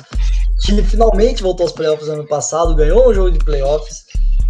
[0.61, 4.03] que finalmente voltou aos playoffs ano passado, ganhou um jogo de playoffs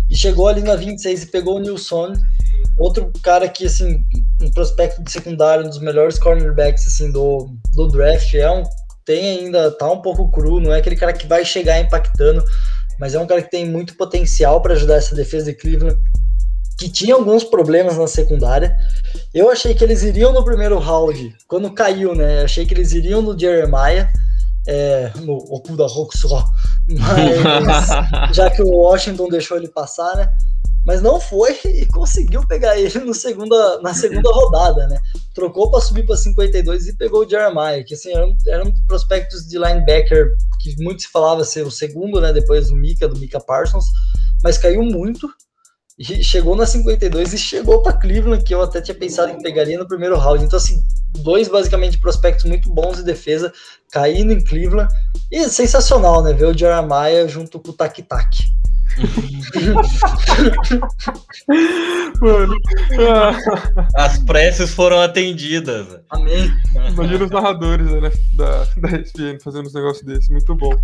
[0.10, 2.14] e chegou ali na 26 e pegou o Nilson,
[2.80, 4.04] outro cara que, assim,
[4.42, 8.64] um prospecto de secundário, um dos melhores cornerbacks, assim, do, do draft, é um,
[9.06, 12.44] tem ainda, tá um pouco cru, não é aquele cara que vai chegar impactando,
[13.00, 16.00] mas é um cara que tem muito potencial para ajudar essa defesa de Cleveland
[16.82, 18.76] que tinha alguns problemas na secundária.
[19.32, 22.41] Eu achei que eles iriam no primeiro round, quando caiu, né?
[22.41, 24.12] Achei que eles iriam no Jeremiah,
[24.67, 26.44] é, no Okuda só,
[26.88, 30.28] mas já que o Washington deixou ele passar, né?
[30.84, 34.98] Mas não foi e conseguiu pegar ele no segunda, na segunda rodada, né?
[35.36, 39.60] Trocou para subir para 52 e pegou o Jeremiah, que assim, eram, eram prospectos de
[39.60, 42.34] linebacker que muito se falava ser o segundo, né?
[42.34, 43.86] Depois do Mika, do Mika Parsons,
[44.44, 45.30] mas caiu muito
[46.10, 49.78] e chegou na 52 e chegou para Cleveland, que eu até tinha pensado que pegaria
[49.78, 50.44] no primeiro round.
[50.44, 50.84] Então, assim,
[51.20, 53.54] dois basicamente prospectos muito bons de defesa
[53.92, 54.92] caindo em Cleveland.
[55.32, 56.34] E sensacional, né?
[56.34, 58.44] Ver o Jeremiah junto com o Taki Taki.
[62.20, 62.56] Mano,
[63.96, 65.88] as preces foram atendidas.
[66.10, 66.52] Amém.
[66.90, 70.76] Imagina os narradores né, da, da ESPN fazendo uns negócios desses, muito bom.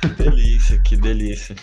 [0.00, 1.54] Que delícia, que delícia.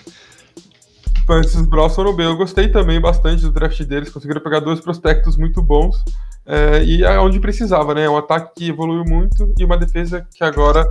[1.44, 2.26] Esses Bros foram bem.
[2.26, 4.10] Eu gostei também bastante do draft deles.
[4.10, 6.04] Conseguiram pegar dois prospectos muito bons.
[6.46, 8.10] É, e é onde precisava, né?
[8.10, 10.86] Um ataque que evoluiu muito e uma defesa que agora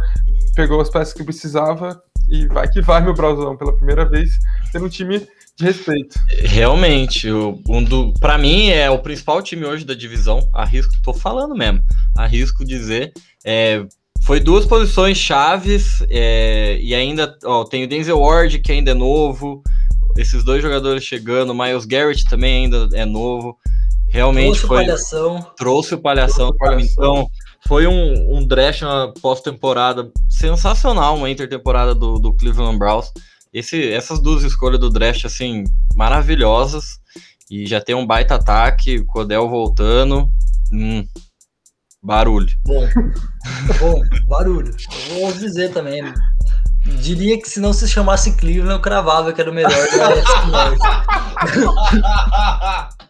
[0.55, 2.01] pegou as peças que precisava.
[2.29, 4.39] E vai que vai, meu Brosão, pela primeira vez,
[4.73, 6.19] tendo um time de respeito.
[6.41, 10.49] Realmente, o, um do, pra mim é o principal time hoje da divisão.
[10.55, 11.83] Arrisco, tô falando mesmo,
[12.17, 13.13] arrisco dizer.
[13.45, 13.85] É,
[14.23, 18.95] foi duas posições chaves é, e ainda ó, tem o Denzel Ward, que ainda é
[18.95, 19.63] novo
[20.17, 23.57] esses dois jogadores chegando, Miles Garrett também ainda é novo.
[24.09, 24.85] Realmente trouxe foi.
[24.85, 25.47] Palhação.
[25.57, 26.53] Trouxe o palhação.
[26.57, 26.93] Trouxe.
[26.93, 27.27] Então,
[27.67, 33.11] foi um, um draft, uma pós-temporada sensacional, uma intertemporada do, do Cleveland Browns.
[33.53, 36.99] Esse, essas duas escolhas do draft, assim, maravilhosas.
[37.51, 40.29] E já tem um baita ataque, o Codel voltando.
[40.73, 41.07] Hum,
[42.03, 42.49] barulho.
[42.65, 42.87] Bom,
[43.81, 44.75] bom, barulho.
[45.11, 46.03] Eu vou dizer também.
[46.85, 50.09] Diria que se não se chamasse Cleveland, eu cravava que era o melhor da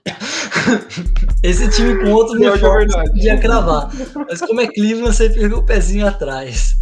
[1.43, 3.91] Esse time com outro uniforme é podia cravar.
[4.29, 6.77] Mas como é Cleveland, você pegou o pezinho atrás.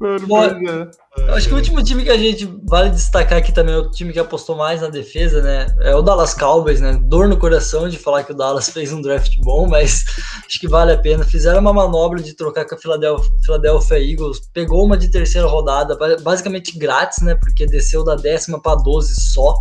[0.00, 1.32] Mano, Bom, é.
[1.32, 4.12] acho que o último time que a gente vale destacar aqui também é o time
[4.12, 5.66] que apostou mais na defesa, né?
[5.80, 6.98] É o Dallas Cowboys, né?
[7.04, 10.04] Dor no coração de falar que o Dallas fez um draft bom, mas
[10.46, 11.24] acho que vale a pena.
[11.24, 15.96] Fizeram uma manobra de trocar com a Philadelphia, Philadelphia Eagles, pegou uma de terceira rodada,
[16.22, 17.34] basicamente grátis, né?
[17.34, 19.54] Porque desceu da décima para 12 só.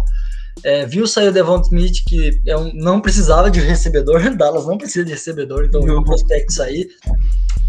[0.64, 4.78] É, viu sair o Devon Smith, que é um, não precisava de recebedor, Dallas não
[4.78, 6.88] precisa de recebedor, então viu o prospect sair.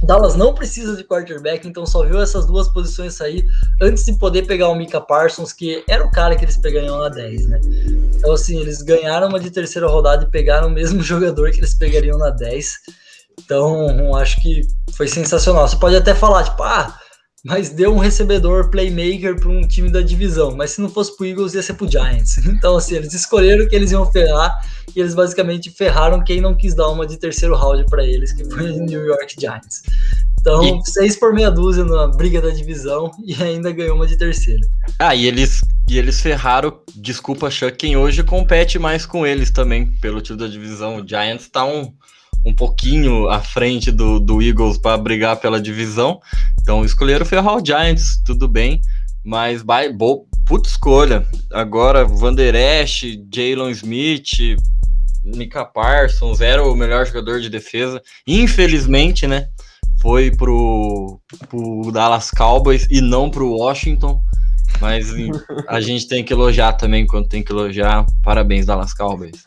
[0.02, 3.44] Dallas não precisa de quarterback, então só viu essas duas posições sair
[3.80, 7.09] antes de poder pegar o Mika Parsons, que era o cara que eles pegariam na
[7.09, 7.61] 10, né?
[8.16, 11.74] Então, assim, eles ganharam uma de terceira rodada e pegaram o mesmo jogador que eles
[11.74, 12.72] pegariam na 10.
[13.40, 14.62] Então, acho que
[14.96, 15.66] foi sensacional.
[15.66, 16.96] Você pode até falar, tipo, ah,
[17.44, 20.57] mas deu um recebedor playmaker para um time da divisão.
[20.57, 22.38] Mas se não fosse pro Eagles, ia ser pro Giants.
[22.54, 24.54] Então, assim, eles escolheram que eles iam ferrar
[24.94, 28.44] e eles basicamente ferraram quem não quis dar uma de terceiro round para eles, que
[28.44, 29.83] foi o New York Giants.
[30.40, 30.90] Então, e...
[30.90, 34.61] seis por meia dúzia na briga da divisão e ainda ganhou uma de terceira.
[34.98, 39.87] Ah, e eles, e eles ferraram, desculpa, Chuck, quem hoje compete mais com eles também,
[40.00, 40.96] pelo time da divisão.
[40.96, 41.92] O Giants tá um
[42.44, 46.20] um pouquinho à frente do, do Eagles para brigar pela divisão.
[46.61, 48.80] Então escolheram ferrar o Giants, tudo bem,
[49.24, 51.26] mas by, bo, puta escolha.
[51.52, 54.57] Agora Vander Esch, Jalen Smith,
[55.24, 58.00] Mika Parsons era o melhor jogador de defesa.
[58.26, 59.48] Infelizmente, né?
[60.00, 64.20] Foi pro, pro Dallas Cowboys e não pro Washington.
[64.80, 65.09] Mas
[65.66, 68.04] a gente tem que elogiar também quando tem que elogiar.
[68.22, 69.44] Parabéns, Dallas Cowboys.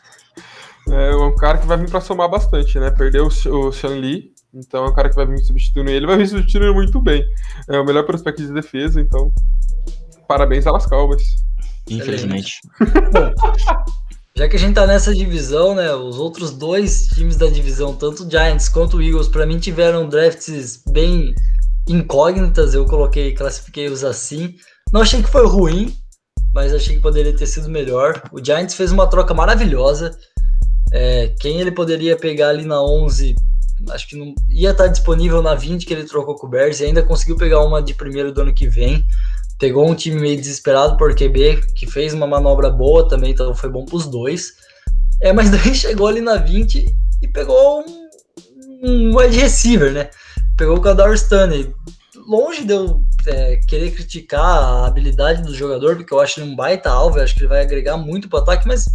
[0.90, 2.90] É um cara que vai vir para somar bastante, né?
[2.90, 6.28] Perdeu o, Sean Lee, então é um cara que vai vir substituindo ele, vai vir
[6.28, 7.24] substituindo muito bem.
[7.68, 9.32] É o melhor prospecto de defesa, então
[10.26, 11.36] parabéns a Las Cowboys.
[11.90, 12.60] Infelizmente.
[13.12, 13.32] Bom,
[14.36, 15.92] já que a gente tá nessa divisão, né?
[15.94, 20.08] Os outros dois times da divisão, tanto o Giants quanto o Eagles, para mim tiveram
[20.08, 21.34] drafts bem
[21.88, 22.72] incógnitas.
[22.72, 24.54] Eu coloquei, classifiquei-os assim.
[24.92, 25.92] Não achei que foi ruim,
[26.54, 28.22] mas achei que poderia ter sido melhor.
[28.30, 30.16] O Giants fez uma troca maravilhosa.
[30.92, 33.34] É, quem ele poderia pegar ali na 11,
[33.90, 36.84] acho que não ia estar disponível na 20 que ele trocou com o Bears e
[36.84, 39.04] ainda conseguiu pegar uma de primeiro do ano que vem.
[39.58, 43.68] Pegou um time meio desesperado por QB, que fez uma manobra boa também, então foi
[43.68, 44.52] bom para os dois.
[45.20, 46.86] É, mas daí chegou ali na 20
[47.22, 48.08] e pegou um,
[48.82, 50.10] um wide receiver, né?
[50.56, 51.74] Pegou o Kadar Stanley.
[52.26, 56.56] Longe de eu é, querer criticar a habilidade do jogador, porque eu acho ele um
[56.56, 58.86] baita alvo, acho que ele vai agregar muito para o ataque, mas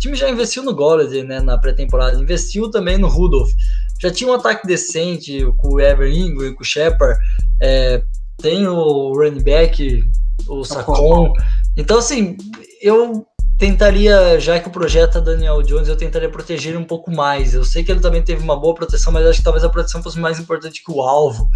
[0.00, 3.52] time já investiu no Golladay, né, na pré-temporada, investiu também no Rudolph.
[4.00, 7.20] Já tinha um ataque decente com o Ever Ingram, com o Shepard,
[7.60, 8.02] é,
[8.38, 10.02] tem o running back,
[10.48, 11.34] o Sacon.
[11.76, 12.36] Então, assim,
[12.80, 13.26] eu
[13.58, 17.52] tentaria, já que o projeto é Daniel Jones, eu tentaria proteger ele um pouco mais.
[17.52, 20.02] Eu sei que ele também teve uma boa proteção, mas acho que talvez a proteção
[20.02, 21.46] fosse mais importante que o alvo.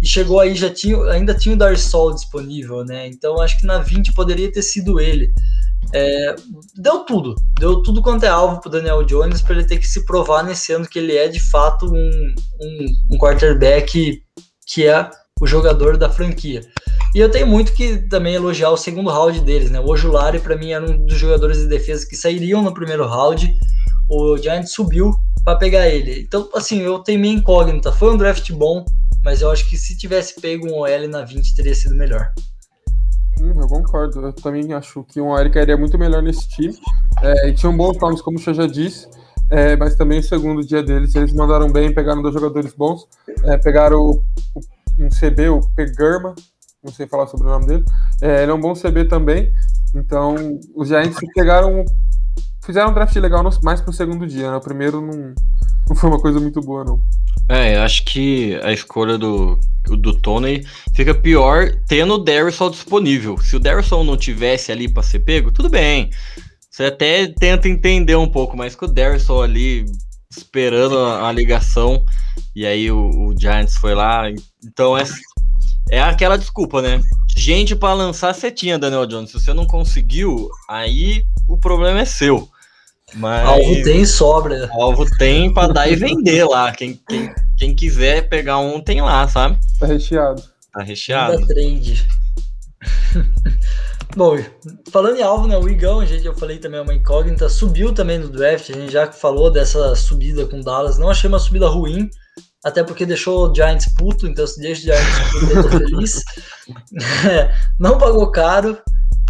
[0.00, 3.08] E chegou aí, já tinha, ainda tinha o Darsol disponível, né?
[3.08, 5.32] Então acho que na 20 poderia ter sido ele.
[5.92, 6.36] É,
[6.76, 10.04] deu tudo, deu tudo quanto é alvo para Daniel Jones para ele ter que se
[10.04, 14.22] provar nesse ano que ele é de fato um, um, um quarterback
[14.66, 15.10] que é
[15.40, 16.60] o jogador da franquia.
[17.14, 19.80] E eu tenho muito que também elogiar o segundo round deles, né?
[19.80, 23.50] O Ojulari para mim era um dos jogadores de defesa que sairiam no primeiro round.
[24.10, 25.14] O Giants subiu
[25.44, 26.20] para pegar ele.
[26.20, 27.92] Então, assim, eu tenho minha incógnita.
[27.92, 28.84] Foi um draft bom,
[29.24, 32.30] mas eu acho que se tivesse pego um OL na 20 teria sido melhor.
[33.40, 34.20] Hum, eu concordo.
[34.20, 36.76] Eu também acho que um Eric iria muito melhor nesse time.
[37.22, 39.08] É, e tinham bons nomes, como o Xia já disse.
[39.50, 43.06] É, mas também o segundo dia deles, eles mandaram bem, pegaram dois jogadores bons.
[43.44, 44.22] É, pegaram o,
[44.54, 44.60] o,
[44.98, 46.34] um CB, o Pegarma,
[46.82, 47.84] não sei falar sobre o nome dele.
[48.20, 49.52] É, ele é um bom CB também.
[49.94, 51.84] Então, os Giants pegaram.
[52.64, 54.56] Fizeram um draft legal no, mais pro segundo dia, né?
[54.56, 55.32] O primeiro não,
[55.88, 57.00] não foi uma coisa muito boa, não.
[57.48, 63.38] É, acho que a escolha do, do Tony fica pior tendo o Darrison disponível.
[63.38, 66.10] Se o Darrison não tivesse ali para ser pego, tudo bem.
[66.70, 69.86] Você até tenta entender um pouco, mas com o Darrison ali
[70.30, 72.04] esperando a, a ligação,
[72.54, 74.30] e aí o, o, Giants foi lá.
[74.62, 75.04] Então é,
[75.90, 77.00] é aquela desculpa, né?
[77.34, 79.30] Gente para lançar você tinha, Daniel Jones.
[79.30, 82.48] Se você não conseguiu, aí o problema é seu.
[83.14, 84.68] Mas alvo tem sobra.
[84.72, 86.72] Alvo tem para dar e vender lá.
[86.72, 89.58] Quem, quem, quem quiser pegar um, tem lá, sabe?
[89.78, 90.42] Tá recheado.
[90.72, 91.46] Tá recheado.
[91.46, 92.06] trade.
[94.16, 94.36] Bom,
[94.90, 95.56] falando em alvo, né?
[95.56, 98.70] O Igão, gente, eu falei também, é uma incógnita, subiu também no draft.
[98.70, 100.98] A gente já falou dessa subida com Dallas.
[100.98, 102.08] Não achei uma subida ruim,
[102.64, 106.24] até porque deixou o Giants puto, então se deixa o Giants puto, eu tô feliz.
[107.30, 108.78] É, não pagou caro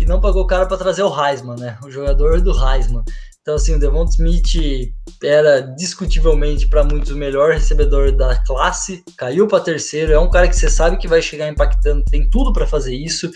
[0.01, 1.77] e não pagou caro para trazer o Heisman, né?
[1.85, 3.03] O jogador do Heisman.
[3.49, 4.93] Então, assim, o Devon Smith
[5.25, 10.13] era discutivelmente para muitos o melhor recebedor da classe, caiu para terceiro.
[10.13, 13.31] É um cara que você sabe que vai chegar impactando, tem tudo para fazer isso.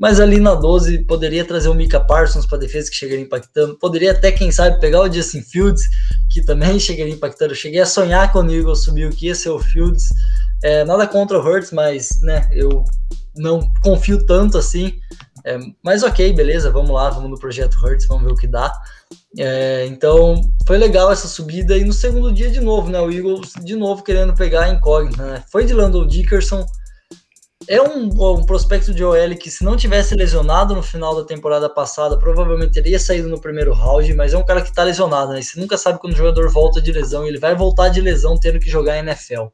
[0.00, 3.78] Mas ali na 12 poderia trazer o Mika Parsons para defesa que chegaria impactando.
[3.78, 5.82] Poderia até, quem sabe, pegar o Justin Fields,
[6.30, 7.52] que também chegaria impactando.
[7.52, 10.08] Eu cheguei a sonhar quando o Eagles subiu que ia ser o Fields.
[10.64, 12.84] É, nada contra o Hurts, mas né, eu
[13.36, 14.98] não confio tanto assim.
[15.44, 18.72] É, mas ok, beleza, vamos lá, vamos no projeto Hurts, vamos ver o que dá.
[19.38, 23.00] É, então foi legal essa subida e no segundo dia de novo, né?
[23.00, 25.44] O Eagles de novo querendo pegar a incógnita, né?
[25.50, 26.66] Foi de Landon Dickerson.
[27.68, 31.70] É um, um prospecto de OL que, se não tivesse lesionado no final da temporada
[31.70, 35.40] passada, provavelmente teria saído no primeiro round, mas é um cara que tá lesionado, né?
[35.40, 38.58] Você nunca sabe quando o jogador volta de lesão, ele vai voltar de lesão tendo
[38.58, 39.46] que jogar NFL,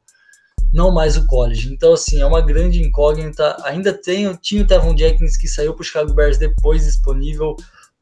[0.73, 1.71] não mais o college.
[1.71, 3.55] Então, assim, é uma grande incógnita.
[3.63, 7.55] Ainda tem, tinha o Tevon Jenkins que saiu pro Chicago Bears depois disponível.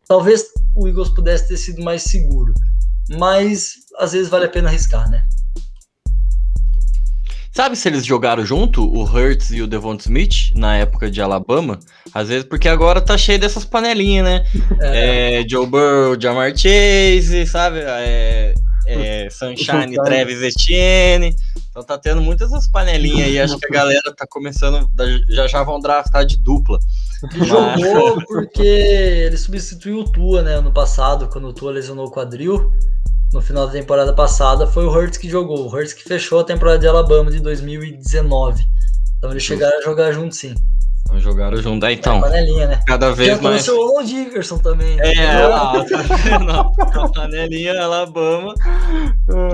[0.08, 2.54] Talvez o Eagles pudesse ter sido mais seguro,
[3.10, 5.24] mas às vezes vale a pena arriscar, né?
[7.52, 11.80] Sabe se eles jogaram junto, o Hurts e o Devon Smith, na época de Alabama?
[12.14, 14.46] Às vezes, porque agora tá cheio dessas panelinhas, né?
[14.80, 15.42] É.
[15.42, 17.80] É, Joe Burrow, Jamar Chase, sabe?
[17.80, 18.54] É,
[18.86, 21.36] é, Sunshine, Travis Etienne.
[21.70, 23.40] Então tá tendo muitas essas panelinhas aí.
[23.40, 24.88] Acho que a galera tá começando.
[25.28, 26.78] Já já vão draftar de dupla.
[27.24, 30.56] Ele jogou porque ele substituiu o Tua, né?
[30.56, 32.72] Ano passado, quando o Tua lesionou o quadril.
[33.34, 35.66] No final da temporada passada, foi o Hurts que jogou.
[35.66, 38.64] O Hurts que fechou a temporada de Alabama de 2019.
[39.18, 40.56] Então eles chegaram a jogar junto sim.
[41.10, 41.86] Não jogaram junto.
[41.86, 42.22] É, então.
[42.22, 42.80] Panelinha, né?
[42.86, 43.68] Cada vez Já mais.
[43.68, 44.96] O Dickerson também.
[44.96, 45.14] Né?
[45.14, 48.54] É, a, a panelinha Alabama.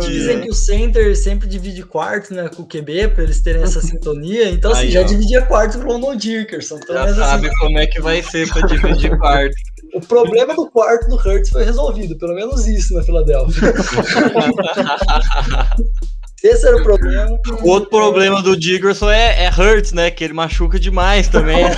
[0.02, 3.82] Dizem que o center sempre divide quarto né, com o QB, para eles terem essa
[3.86, 4.50] sintonia.
[4.50, 5.04] Então, assim, Aí, já ó.
[5.04, 6.80] dividia quarto com o Ron Dickerson.
[6.82, 9.54] Então, já sabe assim, como é que vai ser para dividir quarto.
[9.94, 13.74] O problema do quarto do Hurts foi resolvido, pelo menos isso na Filadélfia.
[16.44, 17.40] Esse era o problema.
[17.62, 20.12] O outro problema do Diggerson é, é Hurts, né?
[20.12, 21.64] Que ele machuca demais também.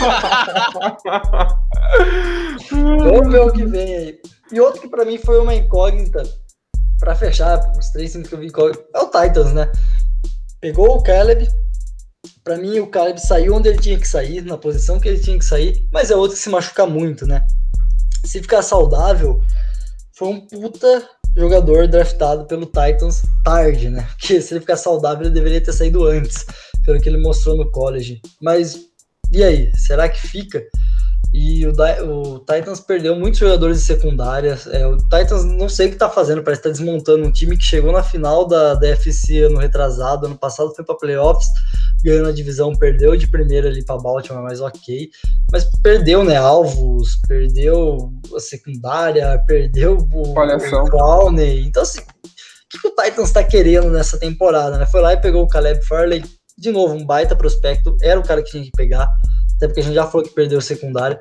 [2.71, 4.19] Vamos ver o que vem aí.
[4.51, 6.23] E outro que para mim foi uma incógnita,
[6.99, 8.51] para fechar, os três times que eu vi
[8.93, 9.71] é o Titans, né?
[10.59, 11.47] Pegou o Caleb.
[12.43, 15.37] Para mim, o Caleb saiu onde ele tinha que sair, na posição que ele tinha
[15.37, 17.45] que sair, mas é outro que se machuca muito, né?
[18.23, 19.43] Se ficar saudável,
[20.15, 24.07] foi um puta jogador draftado pelo Titans tarde, né?
[24.17, 26.45] Porque se ele ficar saudável, ele deveria ter saído antes,
[26.85, 28.21] pelo que ele mostrou no college.
[28.41, 28.79] Mas
[29.31, 29.71] e aí?
[29.75, 30.63] Será que fica?
[31.37, 34.57] E o, o Titans perdeu muitos jogadores de secundária.
[34.71, 37.57] É, o Titans não sei o que tá fazendo, parece que tá desmontando um time
[37.57, 41.49] que chegou na final da, da FC ano retrasado, ano passado foi para playoffs,
[42.01, 45.09] ganhando a divisão, perdeu de primeira ali para Baltimore, mas ok.
[45.51, 46.37] Mas perdeu, né?
[46.37, 51.65] Alvos, perdeu a secundária, perdeu o, o Clowney.
[51.65, 52.29] Então, assim, o
[52.69, 54.85] que, que o Titans tá querendo nessa temporada, né?
[54.85, 56.23] Foi lá e pegou o Caleb Farley,
[56.57, 59.09] de novo, um baita prospecto, era o cara que tinha que pegar
[59.55, 61.19] até porque a gente já falou que perdeu o secundário.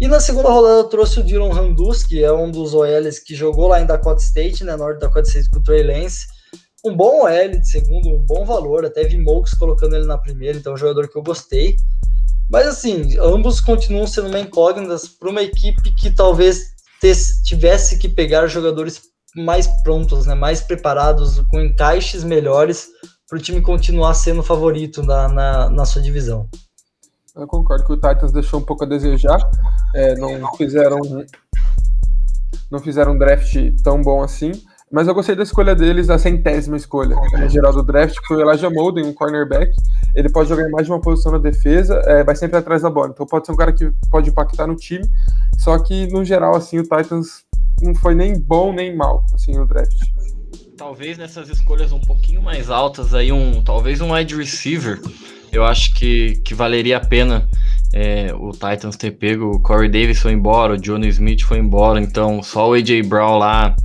[0.00, 3.68] E na segunda rodada trouxe o Dylan Randus, que é um dos OLs que jogou
[3.68, 6.26] lá em Dakota State, né, Norte Dakota State com o Trey Lance.
[6.84, 10.58] Um bom OL de segundo, um bom valor, até vi Mokes colocando ele na primeira,
[10.58, 11.76] então é um jogador que eu gostei.
[12.50, 16.74] Mas assim, ambos continuam sendo uma incógnitas para uma equipe que talvez
[17.44, 19.02] tivesse que pegar jogadores
[19.36, 22.88] mais prontos, né, mais preparados, com encaixes melhores,
[23.28, 26.48] para o time continuar sendo favorito na, na, na sua divisão.
[27.36, 29.38] Eu concordo que o Titans deixou um pouco a desejar.
[29.94, 31.00] É, não fizeram
[32.70, 34.52] não fizeram um draft tão bom assim.
[34.90, 38.36] Mas eu gostei da escolha deles, a centésima escolha na geral do draft, que foi
[38.36, 39.72] o Elijah Molden, um cornerback.
[40.14, 43.08] Ele pode jogar mais de uma posição na defesa, é, vai sempre atrás da bola.
[43.08, 45.04] Então pode ser um cara que pode impactar no time.
[45.58, 47.44] Só que, no geral, assim, o Titans
[47.82, 49.98] não foi nem bom nem mal, assim, no draft.
[50.76, 55.00] Talvez nessas escolhas um pouquinho mais altas aí, um talvez um wide receiver
[55.54, 57.48] eu acho que, que valeria a pena
[57.92, 59.52] é, o Titans ter pego.
[59.52, 63.38] O Corey Davis foi embora, o Johnny Smith foi embora, então só o AJ Brown
[63.38, 63.76] lá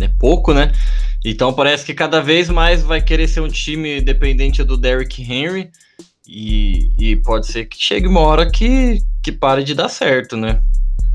[0.00, 0.72] é pouco, né?
[1.24, 5.70] Então parece que cada vez mais vai querer ser um time dependente do Derrick Henry.
[6.26, 10.62] E, e pode ser que chegue uma hora que, que pare de dar certo, né?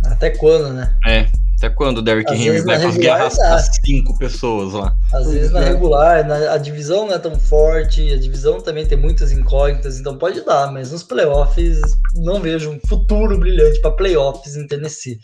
[0.05, 0.93] Até quando, né?
[1.05, 1.27] É,
[1.65, 4.95] até quando o Derrick Às Henry vai conseguir arrastar cinco pessoas lá?
[5.13, 8.97] Às vezes na regular, na, a divisão não é tão forte, a divisão também tem
[8.97, 11.79] muitas incógnitas, então pode dar, mas nos playoffs
[12.15, 15.19] não vejo um futuro brilhante para playoffs em Tennessee.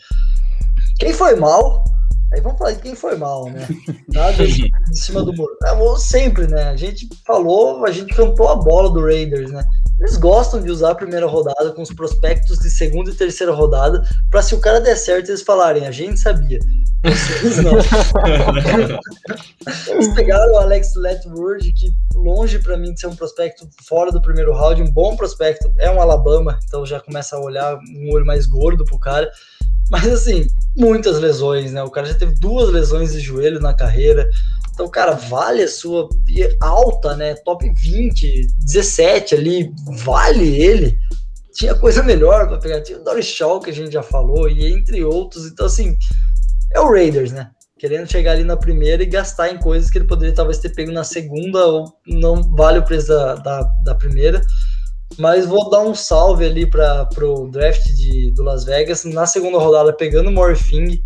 [0.98, 1.84] Quem foi mal?
[2.32, 3.68] Aí vamos falar de quem foi mal, né?
[4.08, 5.54] Nada de, de cima do muro.
[5.64, 6.70] É, sempre, né?
[6.70, 9.62] A gente falou, a gente cantou a bola do Raiders, né?
[10.00, 14.02] Eles gostam de usar a primeira rodada com os prospectos de segunda e terceira rodada,
[14.30, 16.58] para se o cara der certo, eles falarem, a gente sabia.
[17.04, 17.74] Vocês não.
[19.94, 24.20] eles pegaram o Alex Letward, que longe para mim de ser um prospecto fora do
[24.20, 28.26] primeiro round, um bom prospecto, é um Alabama, então já começa a olhar um olho
[28.26, 29.30] mais gordo pro cara.
[29.90, 30.46] Mas assim,
[30.76, 31.82] muitas lesões, né?
[31.82, 34.28] O cara já teve duas lesões de joelho na carreira.
[34.72, 36.08] Então, cara, vale a sua
[36.60, 37.34] alta, né?
[37.34, 40.98] Top 20, 17 ali, vale ele.
[41.52, 42.80] Tinha coisa melhor para pegar.
[42.80, 45.46] Tinha o Doris Shaw, que a gente já falou, e entre outros.
[45.46, 45.94] Então, assim,
[46.72, 47.50] é o Raiders, né?
[47.78, 50.90] Querendo chegar ali na primeira e gastar em coisas que ele poderia talvez ter pego
[50.90, 54.40] na segunda, ou não vale o preço da, da, da primeira.
[55.18, 59.04] Mas vou dar um salve ali para o draft de, do Las Vegas.
[59.04, 61.02] Na segunda rodada, pegando o Morphing,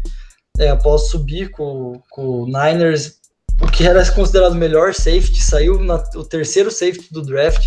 [0.58, 3.16] é, após subir com, com o Niners,
[3.60, 7.66] o que era considerado melhor safety, saiu na, o terceiro safety do draft.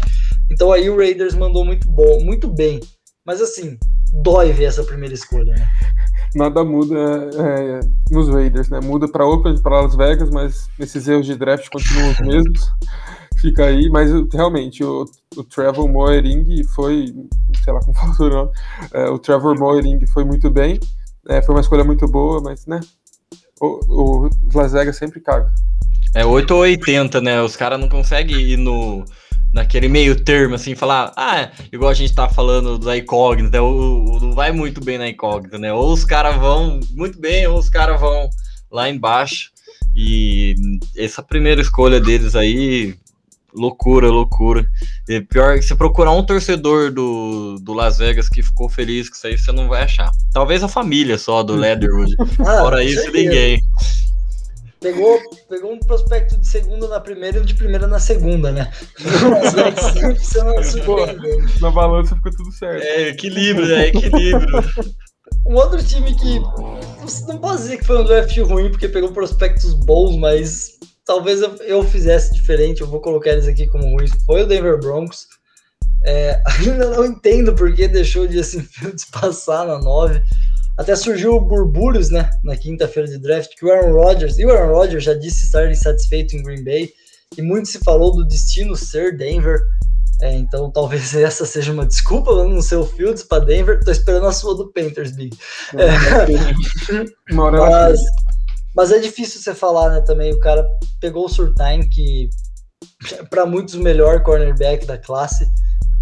[0.52, 2.80] Então aí o Raiders mandou muito bom, muito bem.
[3.26, 3.78] Mas assim,
[4.24, 5.68] dói ver essa primeira escolha, né?
[6.36, 7.80] Nada muda é,
[8.12, 8.80] nos Raiders, né?
[8.80, 12.72] Muda para Oakland, para Las Vegas, mas esses erros de draft continuam os mesmos.
[13.42, 17.14] Fica aí, mas realmente o, o Trevor Moering foi,
[17.64, 18.52] sei lá como falou o nome,
[18.94, 20.80] é, o Trevor Moering foi muito bem,
[21.28, 22.80] é, foi uma escolha muito boa, mas né,
[23.62, 25.52] o, o Las Vegas sempre caga.
[26.16, 27.42] É 8 ou 80, né?
[27.42, 29.06] Os caras não conseguem ir no,
[29.54, 34.34] naquele meio termo, assim, falar, ah, igual a gente tá falando da incógnita, o, não
[34.34, 35.72] vai muito bem na incógnita, né?
[35.72, 38.30] Ou os caras vão muito bem, ou os caras vão
[38.72, 39.52] lá embaixo.
[39.96, 40.56] E
[40.96, 42.96] essa primeira escolha deles aí,
[43.54, 44.66] loucura, loucura.
[45.08, 49.16] E pior que se procurar um torcedor do, do Las Vegas que ficou feliz com
[49.16, 50.12] isso aí, você não vai achar.
[50.34, 52.16] Talvez a família só do Leatherwood.
[52.40, 53.60] Ah, Fora isso, ninguém.
[54.80, 55.20] Pegou,
[55.50, 58.72] pegou um prospecto de segunda na primeira e um de primeira na segunda, né?
[60.18, 60.56] Você não
[61.60, 62.82] Na balança ficou tudo certo.
[62.82, 64.64] É, equilíbrio, é equilíbrio.
[65.46, 66.40] um outro time que
[67.28, 70.80] não pode dizer que foi um draft ruim, porque pegou prospectos bons, mas
[71.10, 74.12] talvez eu, eu fizesse diferente, eu vou colocar eles aqui como ruins.
[74.28, 75.26] Foi o Denver Broncos.
[76.06, 80.22] É, ainda não entendo porque deixou o Justin Fields passar na 9.
[80.78, 84.72] Até surgiu burburos, né, na quinta-feira de draft, que o Aaron Rodgers, e o Aaron
[84.72, 86.90] Rodgers já disse estar insatisfeito em Green Bay,
[87.36, 89.60] e muito se falou do destino ser Denver.
[90.22, 93.84] É, então talvez essa seja uma desculpa não ser o Fields para Denver.
[93.84, 95.36] Tô esperando a sua do Panthers, Big.
[95.74, 98.00] É, mas,
[98.76, 100.02] mas é difícil você falar, né?
[100.02, 100.66] Também o cara
[101.00, 102.30] pegou o Surtain, que
[103.30, 105.50] para muitos o melhor cornerback da classe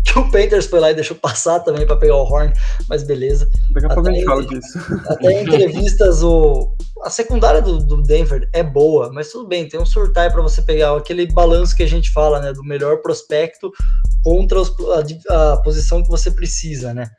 [0.07, 2.53] que o Panthers foi lá e deixou passar também para pegar o Horn,
[2.87, 3.49] mas beleza.
[3.71, 4.79] Daqui a pouco a gente fala disso.
[5.09, 9.79] Até em entrevistas, o, a secundária do, do, Denver é boa, mas tudo bem, tem
[9.79, 13.71] um surtai para você pegar aquele balanço que a gente fala, né, do melhor prospecto
[14.23, 14.73] contra os,
[15.29, 17.09] a, a, posição que você precisa, né.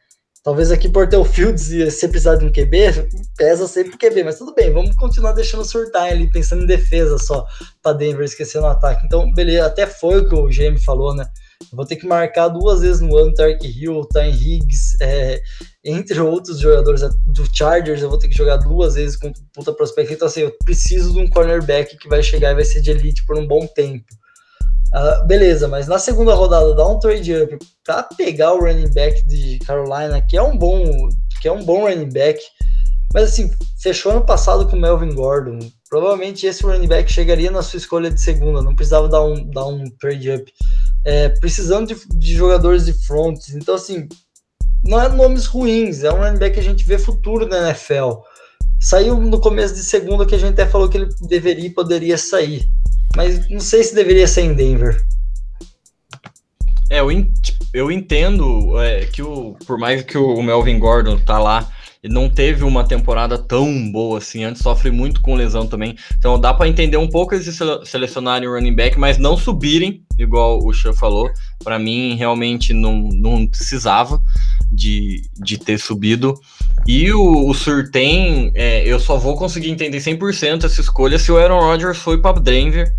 [0.42, 3.98] Talvez aqui por ter o Fields e você precisar de um QB, pesa sempre o
[3.98, 7.44] QB, mas tudo bem, vamos continuar deixando surtar ali, pensando em defesa só,
[7.82, 9.04] para Denver, esquecendo o ataque.
[9.04, 11.28] Então, beleza, até foi o que o GM falou, né,
[11.60, 15.42] eu vou ter que marcar duas vezes no ano Tark Hill, Time Higgs, é,
[15.84, 20.12] entre outros jogadores do Chargers, eu vou ter que jogar duas vezes com puta prospect.
[20.12, 23.26] Então, assim, eu preciso de um cornerback que vai chegar e vai ser de elite
[23.26, 24.06] por um bom tempo.
[24.94, 29.26] Uh, beleza, mas na segunda rodada dá um trade up para pegar o running back
[29.26, 31.08] de Carolina, que é um bom,
[31.42, 32.40] que é um bom running back.
[33.12, 33.50] Mas assim,
[33.82, 35.58] fechou ano passado com o Melvin Gordon.
[35.88, 39.66] Provavelmente esse running back chegaria na sua escolha de segunda, não precisava dar um, dar
[39.66, 40.52] um trade up
[41.04, 43.54] é, precisando de, de, jogadores de fronts.
[43.54, 44.08] Então, assim,
[44.84, 48.20] não é nomes ruins, é um running back que a gente vê futuro na NFL.
[48.80, 52.16] Saiu no começo de segunda que a gente até falou que ele deveria e poderia
[52.16, 52.68] sair.
[53.16, 55.02] Mas não sei se deveria ser em Denver.
[56.90, 57.08] É, eu,
[57.74, 61.68] eu entendo é, que o, por mais que o Melvin Gordon tá lá
[62.02, 65.96] e não teve uma temporada tão boa assim, antes sofre muito com lesão também.
[66.16, 70.60] Então dá para entender um pouco eles selecionarem o running back, mas não subirem, igual
[70.64, 71.28] o Chan falou.
[71.62, 74.20] Para mim, realmente não, não precisava
[74.70, 76.34] de, de ter subido.
[76.86, 81.36] E o, o Surtain, é, eu só vou conseguir entender 100% essa escolha se o
[81.36, 82.90] Aaron Rodgers foi para Denver.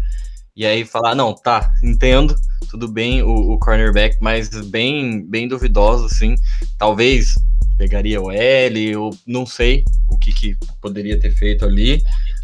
[0.56, 2.36] E aí falar, não, tá, entendo,
[2.70, 6.36] tudo bem o, o cornerback, mas bem, bem duvidoso, assim.
[6.78, 7.36] Talvez
[7.78, 12.02] pegaria o L, eu não sei o que, que poderia ter feito ali,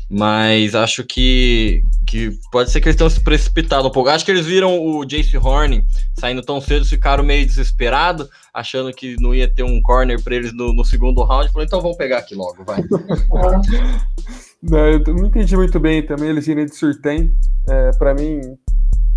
[0.10, 4.10] mas acho que, que pode ser que eles tenham se precipitado um pouco.
[4.10, 5.84] Acho que eles viram o Jace Horn
[6.20, 10.54] saindo tão cedo, ficaram meio desesperados, achando que não ia ter um corner para eles
[10.54, 11.52] no, no, segundo round.
[11.58, 12.84] Então vamos pegar aqui logo, vai.
[14.62, 17.36] não, eu não entendi muito bem também eles irem de surtem.
[17.68, 18.42] É, para mim,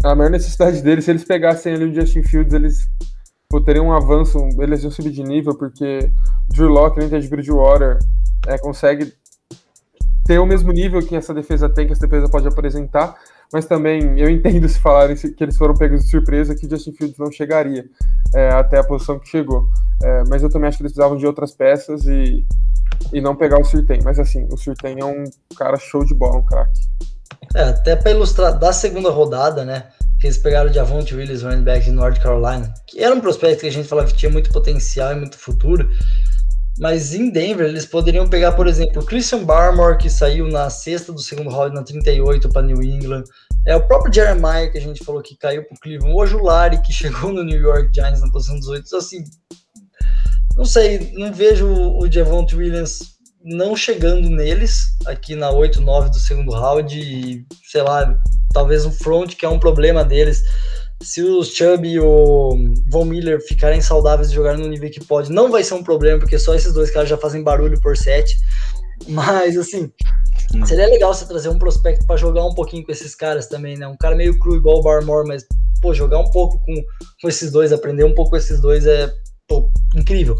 [0.05, 2.89] a maior necessidade deles, se eles pegassem ali o Justin Fields, eles
[3.49, 6.11] pô, teria um avanço, eles iam subir de nível, porque
[6.49, 7.99] Drew Locke, nem de Bridgewater,
[8.47, 9.13] é, consegue
[10.29, 13.17] ter o mesmo nível que essa defesa tem, que essa defesa pode apresentar,
[13.51, 17.17] mas também eu entendo se falarem que eles foram pegos de surpresa que Justin Fields
[17.19, 17.87] não chegaria
[18.35, 19.67] é, até a posição que chegou.
[20.03, 22.47] É, mas eu também acho que eles precisavam de outras peças e,
[23.11, 24.01] e não pegar o Surtain.
[24.05, 25.25] Mas assim, o Surtain é um
[25.57, 26.79] cara show de bola, um craque.
[27.57, 29.87] É, até para ilustrar da segunda rodada, né?
[30.21, 33.61] que eles pegaram o Javonte Willis, running back de North Carolina, que era um prospecto
[33.61, 35.89] que a gente falava que tinha muito potencial e muito futuro.
[36.79, 41.21] Mas em Denver, eles poderiam pegar, por exemplo, Christian Barmore, que saiu na sexta do
[41.21, 43.25] segundo round, na 38 para New England.
[43.67, 46.15] É o próprio Jeremiah, que a gente falou que caiu para o Cleveland.
[46.15, 48.85] O Ojulari, que chegou no New York Giants na posição 18.
[48.87, 49.25] Então, assim,
[50.57, 56.19] não sei, não vejo o Javonte Williams não chegando neles aqui na 8, 9 do
[56.19, 56.97] segundo round.
[56.97, 58.17] E, sei lá,
[58.53, 60.43] talvez o front, que é um problema deles
[61.03, 65.31] se o Chubb e o Von Miller ficarem saudáveis e jogarem no nível que pode,
[65.31, 68.37] não vai ser um problema, porque só esses dois caras já fazem barulho por sete.
[69.07, 69.93] Mas, assim,
[70.55, 70.67] hum.
[70.67, 73.87] seria legal você trazer um prospecto para jogar um pouquinho com esses caras também, né?
[73.87, 75.47] Um cara meio cru igual o Barmore, mas,
[75.81, 76.75] pô, jogar um pouco com,
[77.23, 79.13] com esses dois, aprender um pouco com esses dois é,
[79.47, 80.35] pô, incrível.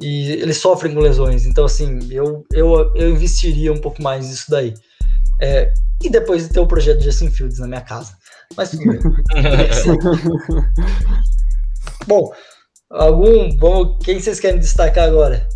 [0.00, 4.48] E eles sofrem com lesões, então, assim, eu, eu, eu investiria um pouco mais nisso
[4.48, 4.74] daí.
[5.40, 5.72] É,
[6.02, 8.16] e depois de ter o projeto de Justin Fields na minha casa.
[8.56, 8.98] Mas tudo bem.
[12.06, 12.32] Bom,
[12.90, 13.54] algum.
[13.56, 15.46] Bom, quem vocês querem destacar agora?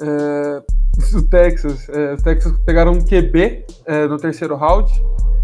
[0.00, 0.62] É,
[1.14, 1.88] o Texas.
[1.88, 4.90] É, o Texas pegaram um QB é, no terceiro round.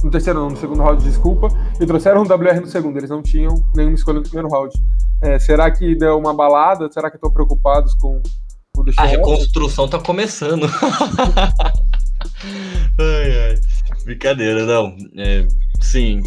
[0.02, 1.48] No terceiro não, no segundo round, desculpa.
[1.80, 2.96] E trouxeram um WR no segundo.
[2.96, 4.72] Eles não tinham nenhuma escolha no primeiro round.
[5.20, 6.90] É, será que deu uma balada?
[6.90, 8.20] Será que estão preocupados com
[8.76, 10.66] o A reconstrução está começando.
[12.98, 13.60] ai, ai.
[14.04, 14.96] Brincadeira, não.
[15.16, 15.46] É,
[15.80, 16.20] sim,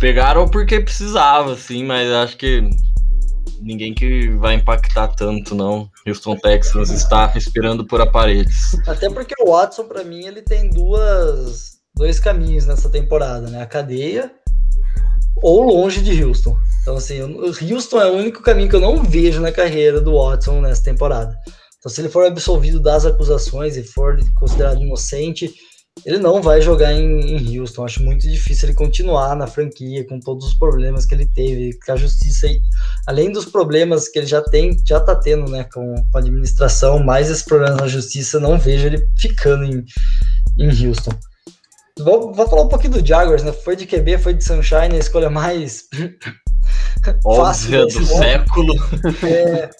[0.00, 2.68] Pegaram porque precisava, assim, mas acho que
[3.60, 5.90] ninguém que vai impactar tanto, não.
[6.06, 8.76] Houston Texans está respirando por aparelhos.
[8.86, 13.62] Até porque o Watson, para mim, ele tem duas, dois caminhos nessa temporada, né?
[13.62, 14.30] A cadeia
[15.36, 16.56] ou longe de Houston.
[16.82, 20.16] Então, assim, o Houston é o único caminho que eu não vejo na carreira do
[20.16, 21.36] Watson nessa temporada.
[21.78, 25.52] Então, se ele for absolvido das acusações e for considerado inocente,
[26.04, 27.84] ele não vai jogar em, em, Houston.
[27.84, 31.92] Acho muito difícil ele continuar na franquia com todos os problemas que ele teve, com
[31.92, 32.48] a justiça,
[33.06, 37.02] além dos problemas que ele já tem, já tá tendo, né, com, com a administração,
[37.02, 39.84] mais esses problemas na justiça, não vejo ele ficando em,
[40.58, 41.12] em Houston.
[41.98, 43.52] Vou, vou falar um pouquinho do Jaguars, né?
[43.52, 45.84] Foi de QB, foi de Sunshine, a escolha mais
[47.24, 48.74] Óbvia do século.
[49.24, 49.70] É,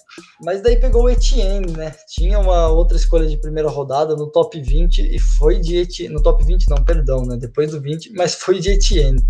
[0.41, 1.93] mas daí pegou o Etienne, né?
[2.07, 6.13] Tinha uma outra escolha de primeira rodada no top 20 e foi de Etienne.
[6.13, 7.37] No top 20, não, perdão, né?
[7.37, 9.21] Depois do 20, mas foi de Etienne.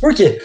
[0.00, 0.40] Por quê?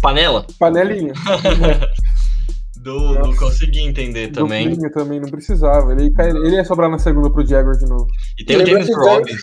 [0.00, 0.46] Panela?
[0.58, 1.12] Panelinha.
[2.76, 4.76] do, do consegui entender também.
[4.76, 5.92] Do também não precisava.
[5.92, 6.12] Ele,
[6.44, 8.06] ele ia sobrar na segunda pro Jaguar de novo.
[8.38, 9.36] E tem o James Robinson.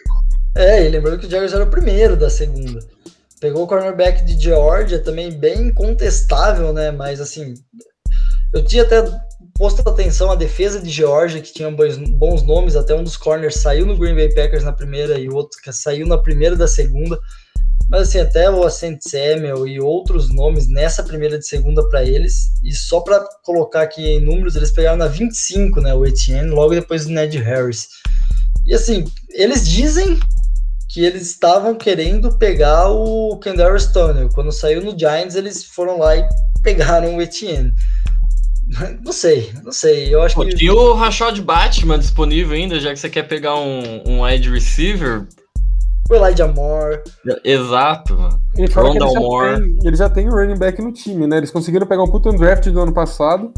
[0.55, 2.79] É, e lembrando que o Jaguars era o primeiro da segunda.
[3.43, 6.91] Pegou o cornerback de Georgia, também bem contestável, né?
[6.91, 7.55] Mas assim,
[8.53, 9.03] eu tinha até
[9.53, 13.85] posto atenção à defesa de Georgia, que tinha bons nomes, até um dos corners saiu
[13.85, 17.19] no Green Bay Packers na primeira e o outro que saiu na primeira da segunda.
[17.89, 22.53] Mas assim, até o Ascent Samuel e outros nomes nessa primeira de segunda para eles.
[22.63, 26.73] E só para colocar aqui em números, eles pegaram na 25, né, o Etienne, logo
[26.73, 27.89] depois do Ned Harris.
[28.65, 30.17] E assim, eles dizem
[30.93, 34.29] que eles estavam querendo pegar o Kendall Stone.
[34.31, 36.23] Quando saiu no Giants, eles foram lá e
[36.61, 37.73] pegaram o Etienne.
[39.03, 40.13] Não sei, não sei.
[40.13, 40.55] Eu acho Pô, que.
[40.55, 45.27] Tinha o Rashad Batman disponível ainda, já que você quer pegar um, um wide receiver.
[46.11, 47.01] O Elijah Moore.
[47.43, 48.39] Exato, mano.
[48.75, 49.79] Rondell Moore.
[49.83, 51.37] eles já têm o running back no time, né?
[51.37, 53.51] Eles conseguiram pegar um puto draft do ano passado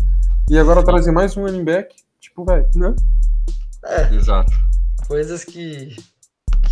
[0.49, 1.93] e agora trazem mais um running back.
[2.21, 2.95] Tipo, velho, né?
[3.85, 4.15] É.
[4.15, 4.53] Exato.
[5.07, 5.95] Coisas que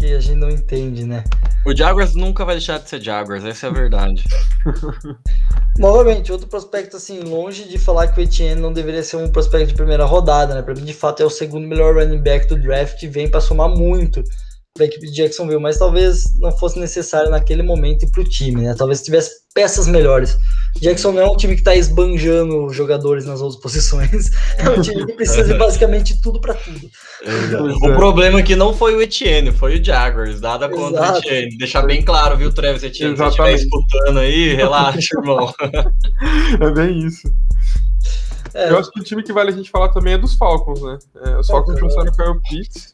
[0.04, 1.24] que a gente não entende, né?
[1.66, 4.24] O Jaguars nunca vai deixar de ser Jaguars, essa é a verdade.
[5.80, 9.68] Novamente, outro prospecto assim, longe de falar que o Etienne não deveria ser um prospecto
[9.68, 10.62] de primeira rodada, né?
[10.62, 13.40] Para mim, de fato, é o segundo melhor running back do draft e vem para
[13.40, 14.22] somar muito
[14.74, 18.64] para a equipe de Jacksonville, mas talvez não fosse necessário naquele momento para o time,
[18.64, 18.74] né?
[18.76, 20.36] Talvez tivesse peças melhores.
[20.82, 24.32] Jackson não é um time que está esbanjando jogadores nas outras posições.
[24.58, 26.90] É um time que precisa de basicamente tudo para tudo.
[27.82, 27.96] O é.
[27.96, 30.40] problema é que não foi o Etienne, foi o Jaguars.
[30.40, 31.20] Nada contra Exato.
[31.20, 31.58] o Etienne.
[31.58, 33.18] Deixar bem claro, viu, Travis Etienne?
[33.18, 35.54] Se estiver escutando aí, relaxa, irmão.
[36.62, 37.32] É bem isso.
[38.54, 38.70] É.
[38.70, 40.98] Eu acho que o time que vale a gente falar também é dos Falcons, né?
[41.26, 42.94] É, os Falcons trouxeram o Kyle Pitts,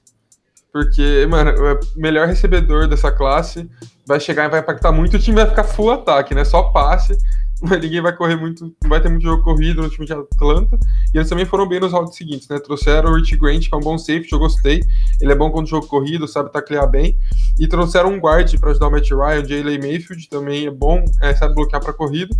[0.71, 3.69] porque, mano, o melhor recebedor dessa classe
[4.05, 6.43] vai chegar e vai impactar muito, o time vai ficar full ataque, né?
[6.43, 7.17] Só passe,
[7.61, 10.77] ninguém vai correr muito, não vai ter muito jogo corrido no time de Atlanta.
[11.13, 12.59] E eles também foram bem nos rounds seguintes, né?
[12.59, 14.81] Trouxeram o Rich Grant, que é um bom safety, eu gostei.
[15.19, 17.17] Ele é bom quando o jogo corrido, sabe taclear bem.
[17.59, 21.03] E trouxeram um guard para ajudar o Matt Ryan, o Jaylee Mayfield, também é bom,
[21.21, 22.35] é, sabe bloquear para corrida.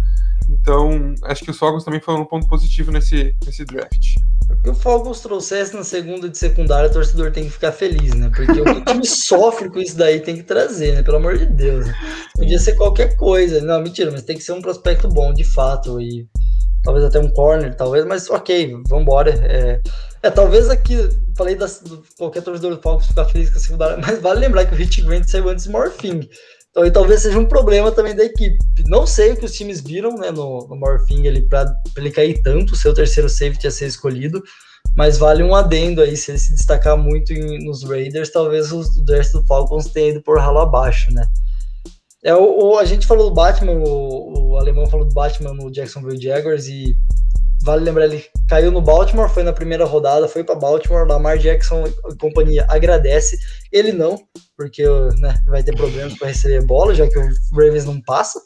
[0.50, 4.16] Então, acho que os Falcons também foram um ponto positivo nesse, nesse draft.
[4.64, 8.30] Que o Falcons trouxesse na segunda de secundária, o torcedor tem que ficar feliz, né?
[8.36, 11.04] Porque o time sofre com isso daí tem que trazer, né?
[11.04, 11.86] Pelo amor de Deus.
[11.86, 11.96] Né?
[12.36, 13.62] Podia ser qualquer coisa.
[13.62, 16.02] Não, mentira, mas tem que ser um prospecto bom, de fato.
[16.02, 16.28] E
[16.84, 19.32] talvez até um corner, talvez, mas ok, vambora.
[19.32, 19.82] É,
[20.24, 20.98] é talvez aqui,
[21.38, 24.66] falei das, do, qualquer torcedor do Falcons ficar feliz com a secundária, mas vale lembrar
[24.66, 26.28] que o Hit Grant saiu antes do Morphing.
[26.70, 28.58] Então aí talvez seja um problema também da equipe.
[28.86, 32.42] Não sei o que os times viram né, no, no Morphing ele para ele cair
[32.42, 34.42] tanto, o seu terceiro safety a ser escolhido,
[34.96, 38.98] mas vale um adendo aí, se ele se destacar muito em, nos Raiders, talvez os,
[38.98, 41.26] o resto do Falcons tenha ido por ralo abaixo, né?
[42.24, 45.72] É, o, o, a gente falou do Batman, o, o, alemão falou do Batman no
[45.72, 46.96] Jacksonville Jaguars e
[47.62, 51.86] vale lembrar, ele caiu no Baltimore, foi na primeira rodada, foi para Baltimore, Lamar Jackson
[51.88, 53.40] e companhia agradece,
[53.72, 54.18] ele não,
[54.56, 54.84] porque
[55.20, 58.42] né, vai ter problemas para receber bola, já que o Ravens não passa,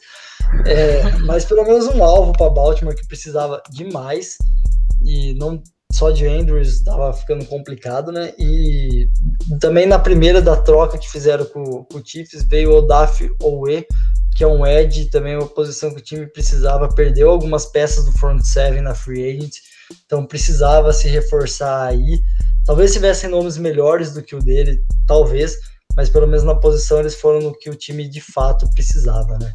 [0.66, 4.36] é, mas pelo menos um alvo para Baltimore que precisava demais
[5.02, 5.62] e não
[5.92, 8.32] só de Andrews estava ficando complicado, né?
[8.36, 9.08] E
[9.60, 13.86] também na primeira da troca que fizeram com, com o Chiefs veio o Odaf Owe,
[14.34, 18.12] que é um edge, também uma posição que o time precisava, perdeu algumas peças do
[18.12, 19.58] front seven na free agent,
[20.04, 22.20] então precisava se reforçar aí.
[22.66, 25.56] Talvez tivessem nomes melhores do que o dele, talvez,
[25.96, 29.52] mas pelo menos na posição eles foram no que o time de fato precisava, né?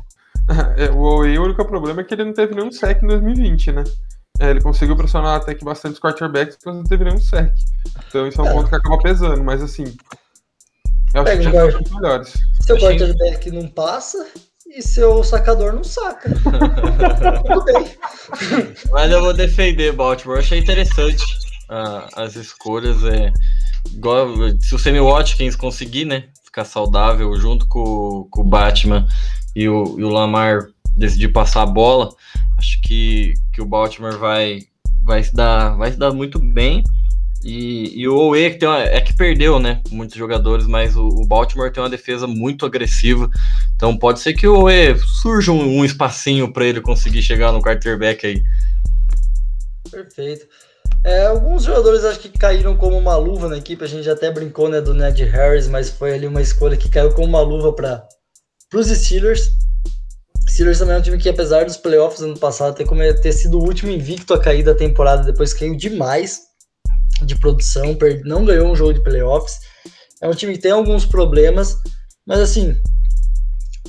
[0.78, 3.72] É, o Owe, o único problema é que ele não teve nenhum sec em 2020,
[3.72, 3.84] né?
[4.40, 7.54] É, ele conseguiu pressionar até que bastante quarterbacks, mas não teve nenhum sec.
[8.08, 8.54] Então isso é um é.
[8.54, 9.96] ponto que acaba pesando, mas assim.
[11.14, 12.34] Eu acho Pega, que tinha melhores.
[12.66, 14.26] Seu quarterback não passa
[14.70, 16.30] e seu sacador não saca.
[17.44, 17.86] Tudo bem.
[18.92, 20.38] Mas eu vou defender Baltimore.
[20.38, 21.24] Eu achei interessante
[21.70, 23.04] uh, as escolhas.
[23.04, 23.32] É,
[23.92, 24.28] igual,
[24.60, 26.26] se o Sammy Watkins conseguir, né?
[26.44, 29.08] Ficar saudável junto com, com o Batman
[29.56, 32.10] e o, e o Lamar decidir passar a bola
[32.60, 34.60] Acho que, que o Baltimore vai,
[35.02, 36.84] vai, se dar, vai se dar muito bem.
[37.44, 39.82] E, e o Owe que uma, é que perdeu, né?
[39.90, 43.30] Muitos jogadores, mas o, o, Baltimore tem uma defesa muito agressiva.
[43.76, 47.62] Então pode ser que o Owe surja um, um espacinho para ele conseguir chegar no
[47.62, 48.44] quarterback aí.
[49.90, 50.48] Perfeito.
[51.02, 53.86] É, alguns jogadores acho que caíram como uma luva na equipe.
[53.86, 57.14] A gente até brincou né, do Ned Harris, mas foi ali uma escolha que caiu
[57.14, 58.06] como uma luva para
[58.74, 59.52] os Steelers.
[60.50, 63.60] Steelers também é um time que, apesar dos playoffs ano passado ter, como, ter sido
[63.60, 66.49] o último invicto a cair da temporada, depois caiu demais
[67.26, 69.60] de produção, não ganhou um jogo de playoffs.
[70.22, 71.78] É um time que tem alguns problemas,
[72.26, 72.76] mas assim,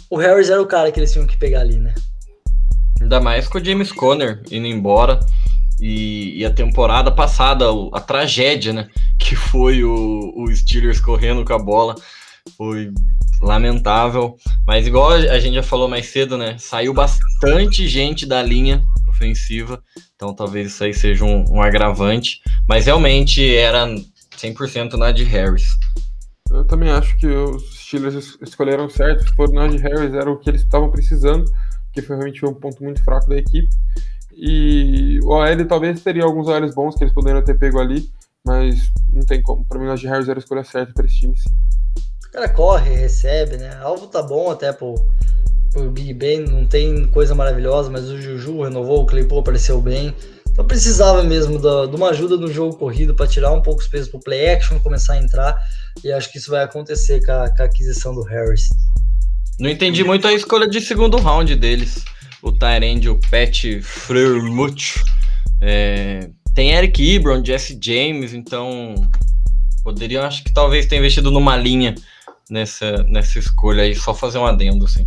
[0.09, 1.95] o Harris era o cara que eles tinham que pegar ali, né?
[3.01, 5.21] Ainda mais com o James Conner indo embora.
[5.81, 8.89] E, e, a temporada passada, a tragédia, né?
[9.19, 11.95] Que foi o, o Steelers correndo com a bola.
[12.57, 12.91] Foi
[13.41, 14.37] lamentável.
[14.67, 16.57] Mas igual a gente já falou mais cedo, né?
[16.59, 18.83] Saiu bastante gente da linha
[19.21, 19.83] ofensiva.
[20.17, 22.41] Então talvez isso aí seja um, um agravante.
[22.67, 23.87] Mas realmente era
[24.37, 25.77] 100% na de Harris.
[26.51, 29.35] Eu também acho que os Steelers escolheram certo.
[29.35, 31.45] Foram na de Harris, era o que eles estavam precisando.
[31.93, 33.69] Que foi realmente um ponto muito fraco da equipe.
[34.33, 38.09] E o OL talvez teria alguns OLs bons que eles poderiam ter pego ali.
[38.45, 39.65] Mas não tem como.
[39.65, 41.51] Para mim, de Harris era a escolha certa para esse time, sim.
[42.27, 43.77] O cara corre, recebe, né?
[43.83, 44.95] Alvo tá bom até pro,
[45.73, 50.15] pro Big Ben, não tem coisa maravilhosa, mas o Juju renovou, o Claypool apareceu bem.
[50.51, 53.87] Então precisava mesmo da, de uma ajuda no jogo corrido para tirar um pouco os
[53.87, 55.57] pesos pro play action, começar a entrar.
[56.05, 58.69] E acho que isso vai acontecer com a, com a aquisição do Harris.
[59.59, 62.05] Não entendi muito a escolha de segundo round deles.
[62.43, 65.03] O Tyrande, o Pat Freermuth.
[65.61, 68.95] É, tem Eric Ebron, Jesse James, então
[69.85, 71.95] poderiam, acho que talvez ter investido numa linha
[72.51, 75.07] nessa, nessa escolha aí, só fazer um adendo, assim.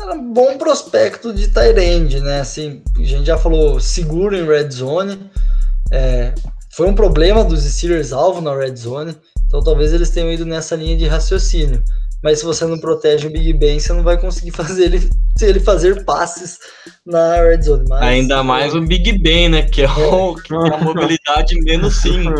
[0.00, 2.40] Era um bom prospecto de Tyrande, né?
[2.40, 5.30] Assim, a gente já falou seguro em red zone.
[5.92, 6.32] É,
[6.72, 9.14] foi um problema dos Steelers alvo na red zone,
[9.46, 11.82] então talvez eles tenham ido nessa linha de raciocínio.
[12.22, 15.60] Mas se você não protege o Big Ben, você não vai conseguir fazer ele, ele
[15.60, 16.58] fazer passes
[17.04, 17.84] na red zone.
[17.88, 19.62] Mas, Ainda mais o Big Ben, né?
[19.62, 19.88] Que é, é.
[19.88, 22.30] O, que é a mobilidade menos 5.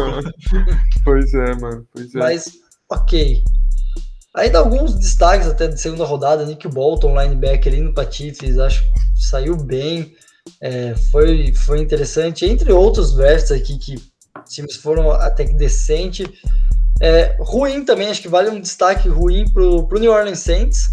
[1.04, 1.86] pois é, mano.
[1.92, 2.18] Pois é.
[2.18, 2.52] Mas,
[2.90, 3.42] ok.
[4.34, 9.24] Ainda alguns destaques até de segunda rodada, Nick Bolton, linebacker, indo para Chiefs, acho que
[9.28, 10.14] saiu bem,
[10.60, 13.96] é, foi, foi interessante, entre outros drafts aqui que
[14.48, 16.24] times foram até que decente.
[17.02, 20.92] É, ruim também, acho que vale um destaque ruim para o New Orleans Saints.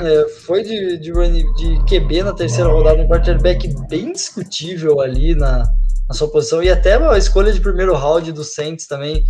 [0.00, 5.64] É, foi de, de, de, QB na terceira rodada, um quarterback bem discutível ali na,
[6.08, 9.24] na sua posição, e até a escolha de primeiro round do Saints também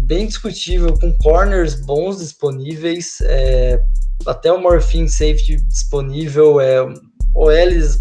[0.00, 3.80] bem discutível, com corners bons disponíveis, é,
[4.26, 6.80] até o Morphine Safety disponível, é,
[7.34, 8.00] OLs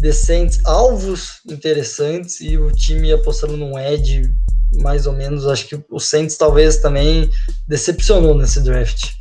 [0.00, 4.22] decentes, alvos interessantes e o time apostando num edge
[4.80, 5.46] mais ou menos.
[5.46, 7.30] Acho que o Saints talvez também
[7.68, 9.12] decepcionou nesse draft.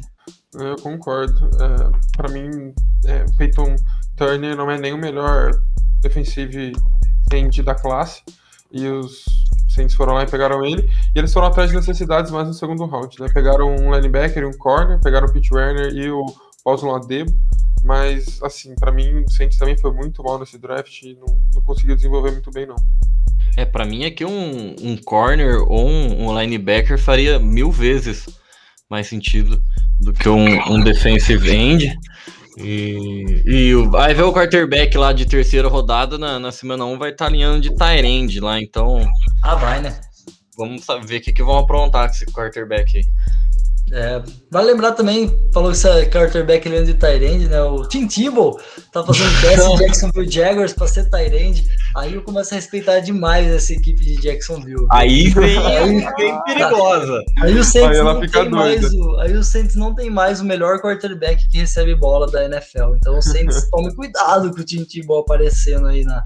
[0.54, 1.50] Eu concordo.
[1.62, 2.74] É, Para mim,
[3.06, 3.76] é, Peyton
[4.16, 5.52] Turner não é nem o melhor
[6.02, 6.74] defensive
[7.34, 8.22] end da classe.
[8.72, 9.26] E os
[9.74, 10.90] Saints foram lá e pegaram ele.
[11.16, 13.20] E eles foram atrás de necessidades mais no segundo round.
[13.20, 13.28] Né?
[13.34, 16.26] Pegaram um linebacker e um corner, pegaram o Pete Werner e o
[16.64, 17.32] Paulson Ladebo.
[17.84, 21.62] Mas, assim, para mim, o Saints também foi muito mal nesse draft e não, não
[21.62, 22.76] conseguiu desenvolver muito bem, não.
[23.58, 28.28] É, para mim é que um, um corner ou um, um, linebacker faria mil vezes
[28.90, 29.62] mais sentido
[30.00, 31.98] do que um, um defensive end.
[32.58, 36.98] E, e o, aí ver o quarterback lá de terceira rodada na, na semana 1
[36.98, 37.72] vai estar tá alinhando de
[38.06, 39.08] end lá, então.
[39.42, 40.00] Ah, vai, né?
[40.58, 43.04] Vamos ver o que, que vão aprontar com esse quarterback aí.
[43.94, 47.62] É, vale lembrar também, falou que esse quarterback ele de Tyrande, né?
[47.62, 48.58] O Tim Tebow
[48.94, 51.68] tá fazendo teste em Jacksonville Jaguars para ser Tyrande.
[51.98, 54.88] Aí eu começo a respeitar demais essa equipe de Jacksonville.
[54.92, 57.22] Aí vem, aí vem perigosa.
[57.42, 60.46] Aí o Saints aí não tem mais o, aí o Saints não tem mais o
[60.46, 62.96] melhor quarterback que recebe bola da NFL.
[62.96, 66.24] Então o Saints tome cuidado com o Tim Tebow aparecendo aí na,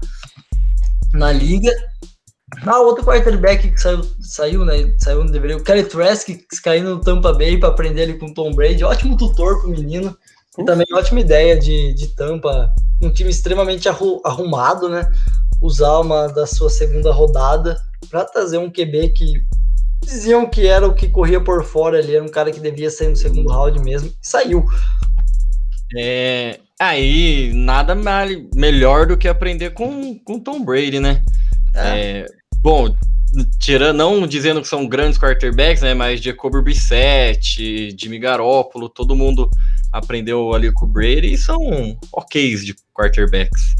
[1.12, 1.72] na liga.
[2.64, 4.94] Ah, outro quarterback que saiu, saiu, né?
[4.98, 5.56] Saiu no deveria.
[5.56, 8.84] O Kelly Trask, que caiu no Tampa Bay para aprender ali com o Tom Brady.
[8.84, 10.16] Ótimo tutor pro menino.
[10.56, 12.72] E também ótima ideia de, de Tampa.
[13.02, 15.10] Um time extremamente arrumado, né?
[15.60, 19.44] Usar uma da sua segunda rodada para trazer um QB que
[20.04, 23.08] diziam que era o que corria por fora ali, era um cara que devia sair
[23.08, 24.08] no segundo round mesmo.
[24.08, 24.64] E saiu.
[25.96, 27.96] É, aí, nada
[28.54, 31.24] melhor do que aprender com, com Tom Brady, né?
[31.76, 32.20] É.
[32.20, 32.26] É,
[32.58, 32.94] bom,
[33.60, 35.94] tirando, não dizendo que são grandes quarterbacks, né?
[35.94, 39.50] Mas Jacoby Brissett, Jimmy Garoppolo, todo mundo
[39.92, 41.58] aprendeu ali com o Brady e são
[42.12, 43.74] ok de quarterbacks.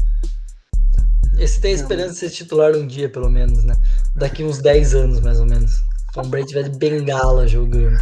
[1.37, 3.75] Esse tem a esperança de ser titular um dia, pelo menos, né?
[4.15, 5.83] Daqui uns 10 anos, mais ou menos.
[6.13, 7.97] Tom Brady tiver de bengala jogando.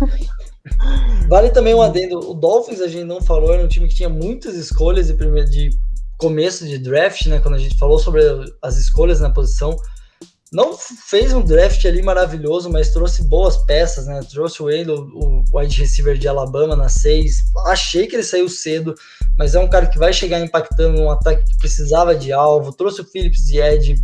[1.28, 2.18] Vale também um adendo.
[2.20, 5.50] O Dolphins, a gente não falou, era um time que tinha muitas escolhas de, primeiro,
[5.50, 5.70] de
[6.18, 8.22] começo de draft, né, quando a gente falou sobre
[8.62, 9.78] as escolhas na posição,
[10.56, 14.22] não fez um draft ali maravilhoso, mas trouxe boas peças, né?
[14.32, 17.52] Trouxe o Wayne, o wide receiver de Alabama na 6.
[17.68, 18.96] Achei que ele saiu cedo,
[19.38, 22.72] mas é um cara que vai chegar impactando um ataque que precisava de alvo.
[22.72, 23.96] Trouxe o Phillips de Ed,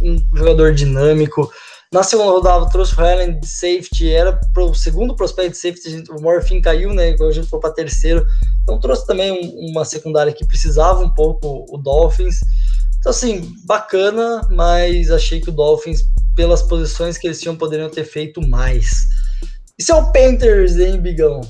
[0.00, 1.52] um jogador dinâmico.
[1.92, 6.20] Na segunda rodada trouxe o Highland de safety, era o segundo prospect de safety, o
[6.20, 7.14] Morfin caiu, né?
[7.18, 8.26] A gente foi para terceiro.
[8.62, 12.40] Então trouxe também um, uma secundária que precisava um pouco o Dolphins.
[12.98, 16.02] Então, assim, bacana, mas achei que o Dolphins,
[16.34, 19.06] pelas posições que eles tinham, poderiam ter feito mais.
[19.78, 21.40] Isso é o Panthers, hein, Bigão?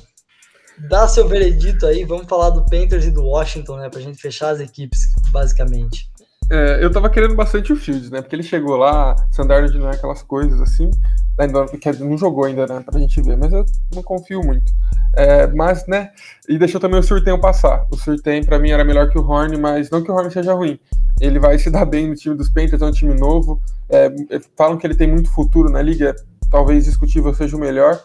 [0.91, 3.89] Dá seu veredito aí, vamos falar do Panthers e do Washington, né?
[3.89, 6.11] Pra gente fechar as equipes, basicamente.
[6.51, 8.22] É, eu tava querendo bastante o Fields, né?
[8.22, 10.90] Porque ele chegou lá, Sandard não é aquelas coisas assim.
[11.38, 11.66] Ainda
[12.01, 12.82] não jogou ainda, né?
[12.84, 14.72] Pra gente ver, mas eu não confio muito.
[15.14, 16.11] É, mas, né?
[16.49, 17.84] E deixou também o Surtain passar.
[17.90, 20.55] O Surtain, pra mim, era melhor que o Horn, mas não que o Horn seja
[20.55, 20.78] ruim.
[21.20, 23.61] Ele vai se dar bem no time dos Panthers, é um time novo.
[23.88, 24.11] É,
[24.57, 26.14] falam que ele tem muito futuro na liga,
[26.51, 28.01] talvez discutível seja o melhor.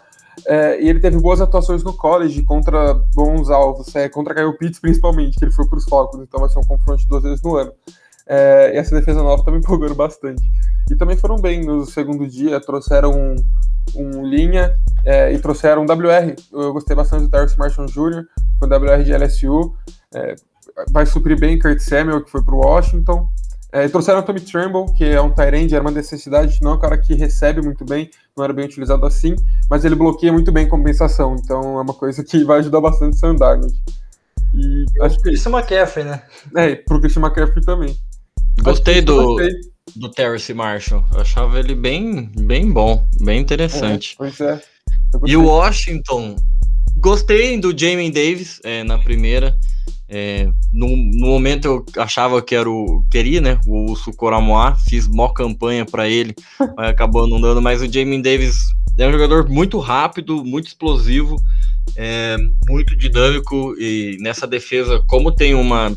[0.47, 4.79] É, e ele teve boas atuações no college contra bons alvos, é, contra Kyle Pitts
[4.79, 7.55] principalmente, que ele foi para os Falcons, então vai ser um confronto duas vezes no
[7.55, 7.71] ano.
[8.33, 10.41] É, e essa defesa nova tá me empolgando bastante.
[10.89, 13.35] E também foram bem no segundo dia, trouxeram um,
[13.93, 14.73] um linha
[15.03, 16.33] é, e trouxeram um WR.
[16.53, 18.23] Eu gostei bastante do Darius Marshall Jr.,
[18.57, 19.75] foi um WR de LSU.
[20.15, 20.35] É,
[20.91, 23.27] vai suprir bem Kurt Samuel, que foi para o Washington.
[23.73, 26.79] É, trouxeram o Tommy Trimble, que é um Tyrande, era uma necessidade, não é um
[26.79, 29.33] cara que recebe muito bem, não era bem utilizado assim,
[29.69, 33.17] mas ele bloqueia muito bem compensação, então é uma coisa que vai ajudar bastante o
[33.17, 33.73] Sam Darnold.
[34.53, 35.23] E acho que...
[35.23, 36.21] Christian McCaffrey, né?
[36.53, 37.97] É, pro Christian McCaffrey também.
[38.59, 39.37] Gostei do,
[39.95, 41.03] do Terrace Marshall.
[41.13, 44.13] Eu achava ele bem, bem bom, bem interessante.
[44.13, 44.61] É, pois é.
[45.25, 46.35] E o Washington,
[46.97, 49.57] gostei do Jamie Davis é, na primeira.
[50.07, 53.59] É, no, no, momento eu achava que era o queria, né?
[53.65, 56.35] O Sucoramoa, fiz mó campanha para ele,
[56.75, 57.61] mas acabou não dando.
[57.61, 58.57] Mas o Jamie Davis
[58.97, 61.35] é um jogador muito rápido, muito explosivo,
[61.95, 62.37] é,
[62.67, 65.95] muito dinâmico e nessa defesa, como tem uma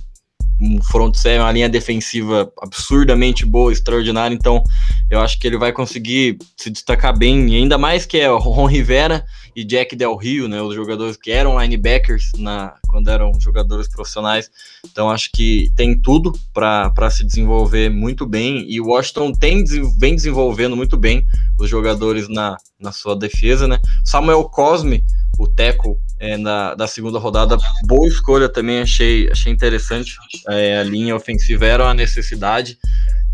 [0.60, 4.62] um front seven, uma linha defensiva absurdamente boa, extraordinária, então
[5.10, 8.66] eu acho que ele vai conseguir se destacar bem, e ainda mais que é Ron
[8.66, 9.24] Rivera
[9.54, 14.50] e Jack Del Rio, né, os jogadores que eram linebackers na, quando eram jogadores profissionais,
[14.84, 19.64] então acho que tem tudo para se desenvolver muito bem, e o Washington tem,
[19.98, 21.26] vem desenvolvendo muito bem
[21.58, 25.04] os jogadores na, na sua defesa, né, Samuel Cosme,
[25.38, 27.56] o Teco é, na, da segunda rodada.
[27.84, 30.16] Boa escolha também, achei, achei interessante.
[30.48, 32.78] É, a linha ofensiva era uma necessidade,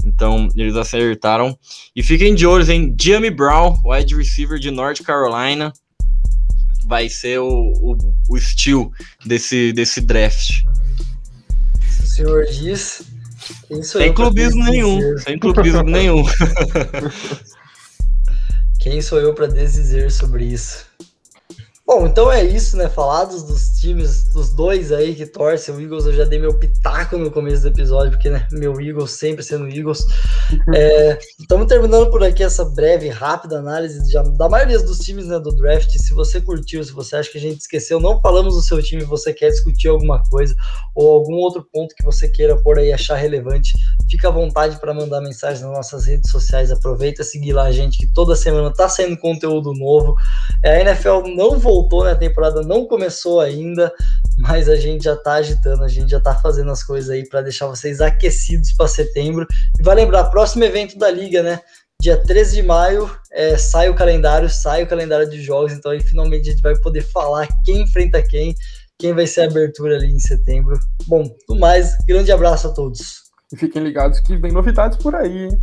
[0.05, 1.57] então eles acertaram.
[1.95, 5.73] E fiquem de olho em Jamie Brown, wide receiver de North Carolina.
[6.87, 7.97] Vai ser o, o,
[8.29, 8.39] o
[9.25, 10.63] desse, desse draft.
[12.03, 13.03] O senhor diz.
[13.83, 15.19] Sem clubismo nenhum.
[15.19, 16.25] Sem clubismo nenhum.
[18.81, 20.90] Quem sou eu para dizer sobre isso?
[21.93, 22.89] Bom, então é isso, né?
[22.89, 27.19] Falados dos times, dos dois aí que torcem o Eagles, eu já dei meu pitaco
[27.19, 30.07] no começo do episódio, porque, né, meu Eagles sempre sendo Eagles.
[31.41, 35.41] Estamos é, terminando por aqui essa breve, rápida análise de, da maioria dos times né,
[35.41, 35.91] do draft.
[35.91, 39.03] Se você curtiu, se você acha que a gente esqueceu, não falamos do seu time,
[39.03, 40.55] você quer discutir alguma coisa
[40.95, 43.73] ou algum outro ponto que você queira por aí achar relevante,
[44.09, 46.71] fica à vontade para mandar mensagem nas nossas redes sociais.
[46.71, 50.15] Aproveita seguir lá a gente, que toda semana tá saindo conteúdo novo.
[50.63, 52.13] É, a NFL não voltou, né?
[52.13, 53.93] A temporada não começou ainda,
[54.39, 57.43] mas a gente já tá agitando, a gente já tá fazendo as coisas aí para
[57.43, 59.47] deixar vocês aquecidos para setembro.
[59.79, 61.61] E vai lembrar, próximo evento da liga, né?
[62.01, 66.01] Dia 13 de maio é, sai o calendário, sai o calendário de jogos, então aí
[66.01, 68.55] finalmente a gente vai poder falar quem enfrenta quem,
[68.99, 70.79] quem vai ser a abertura ali em setembro.
[71.07, 73.31] Bom, tudo mais, grande abraço a todos.
[73.53, 75.59] E fiquem ligados que vem novidades por aí, hein?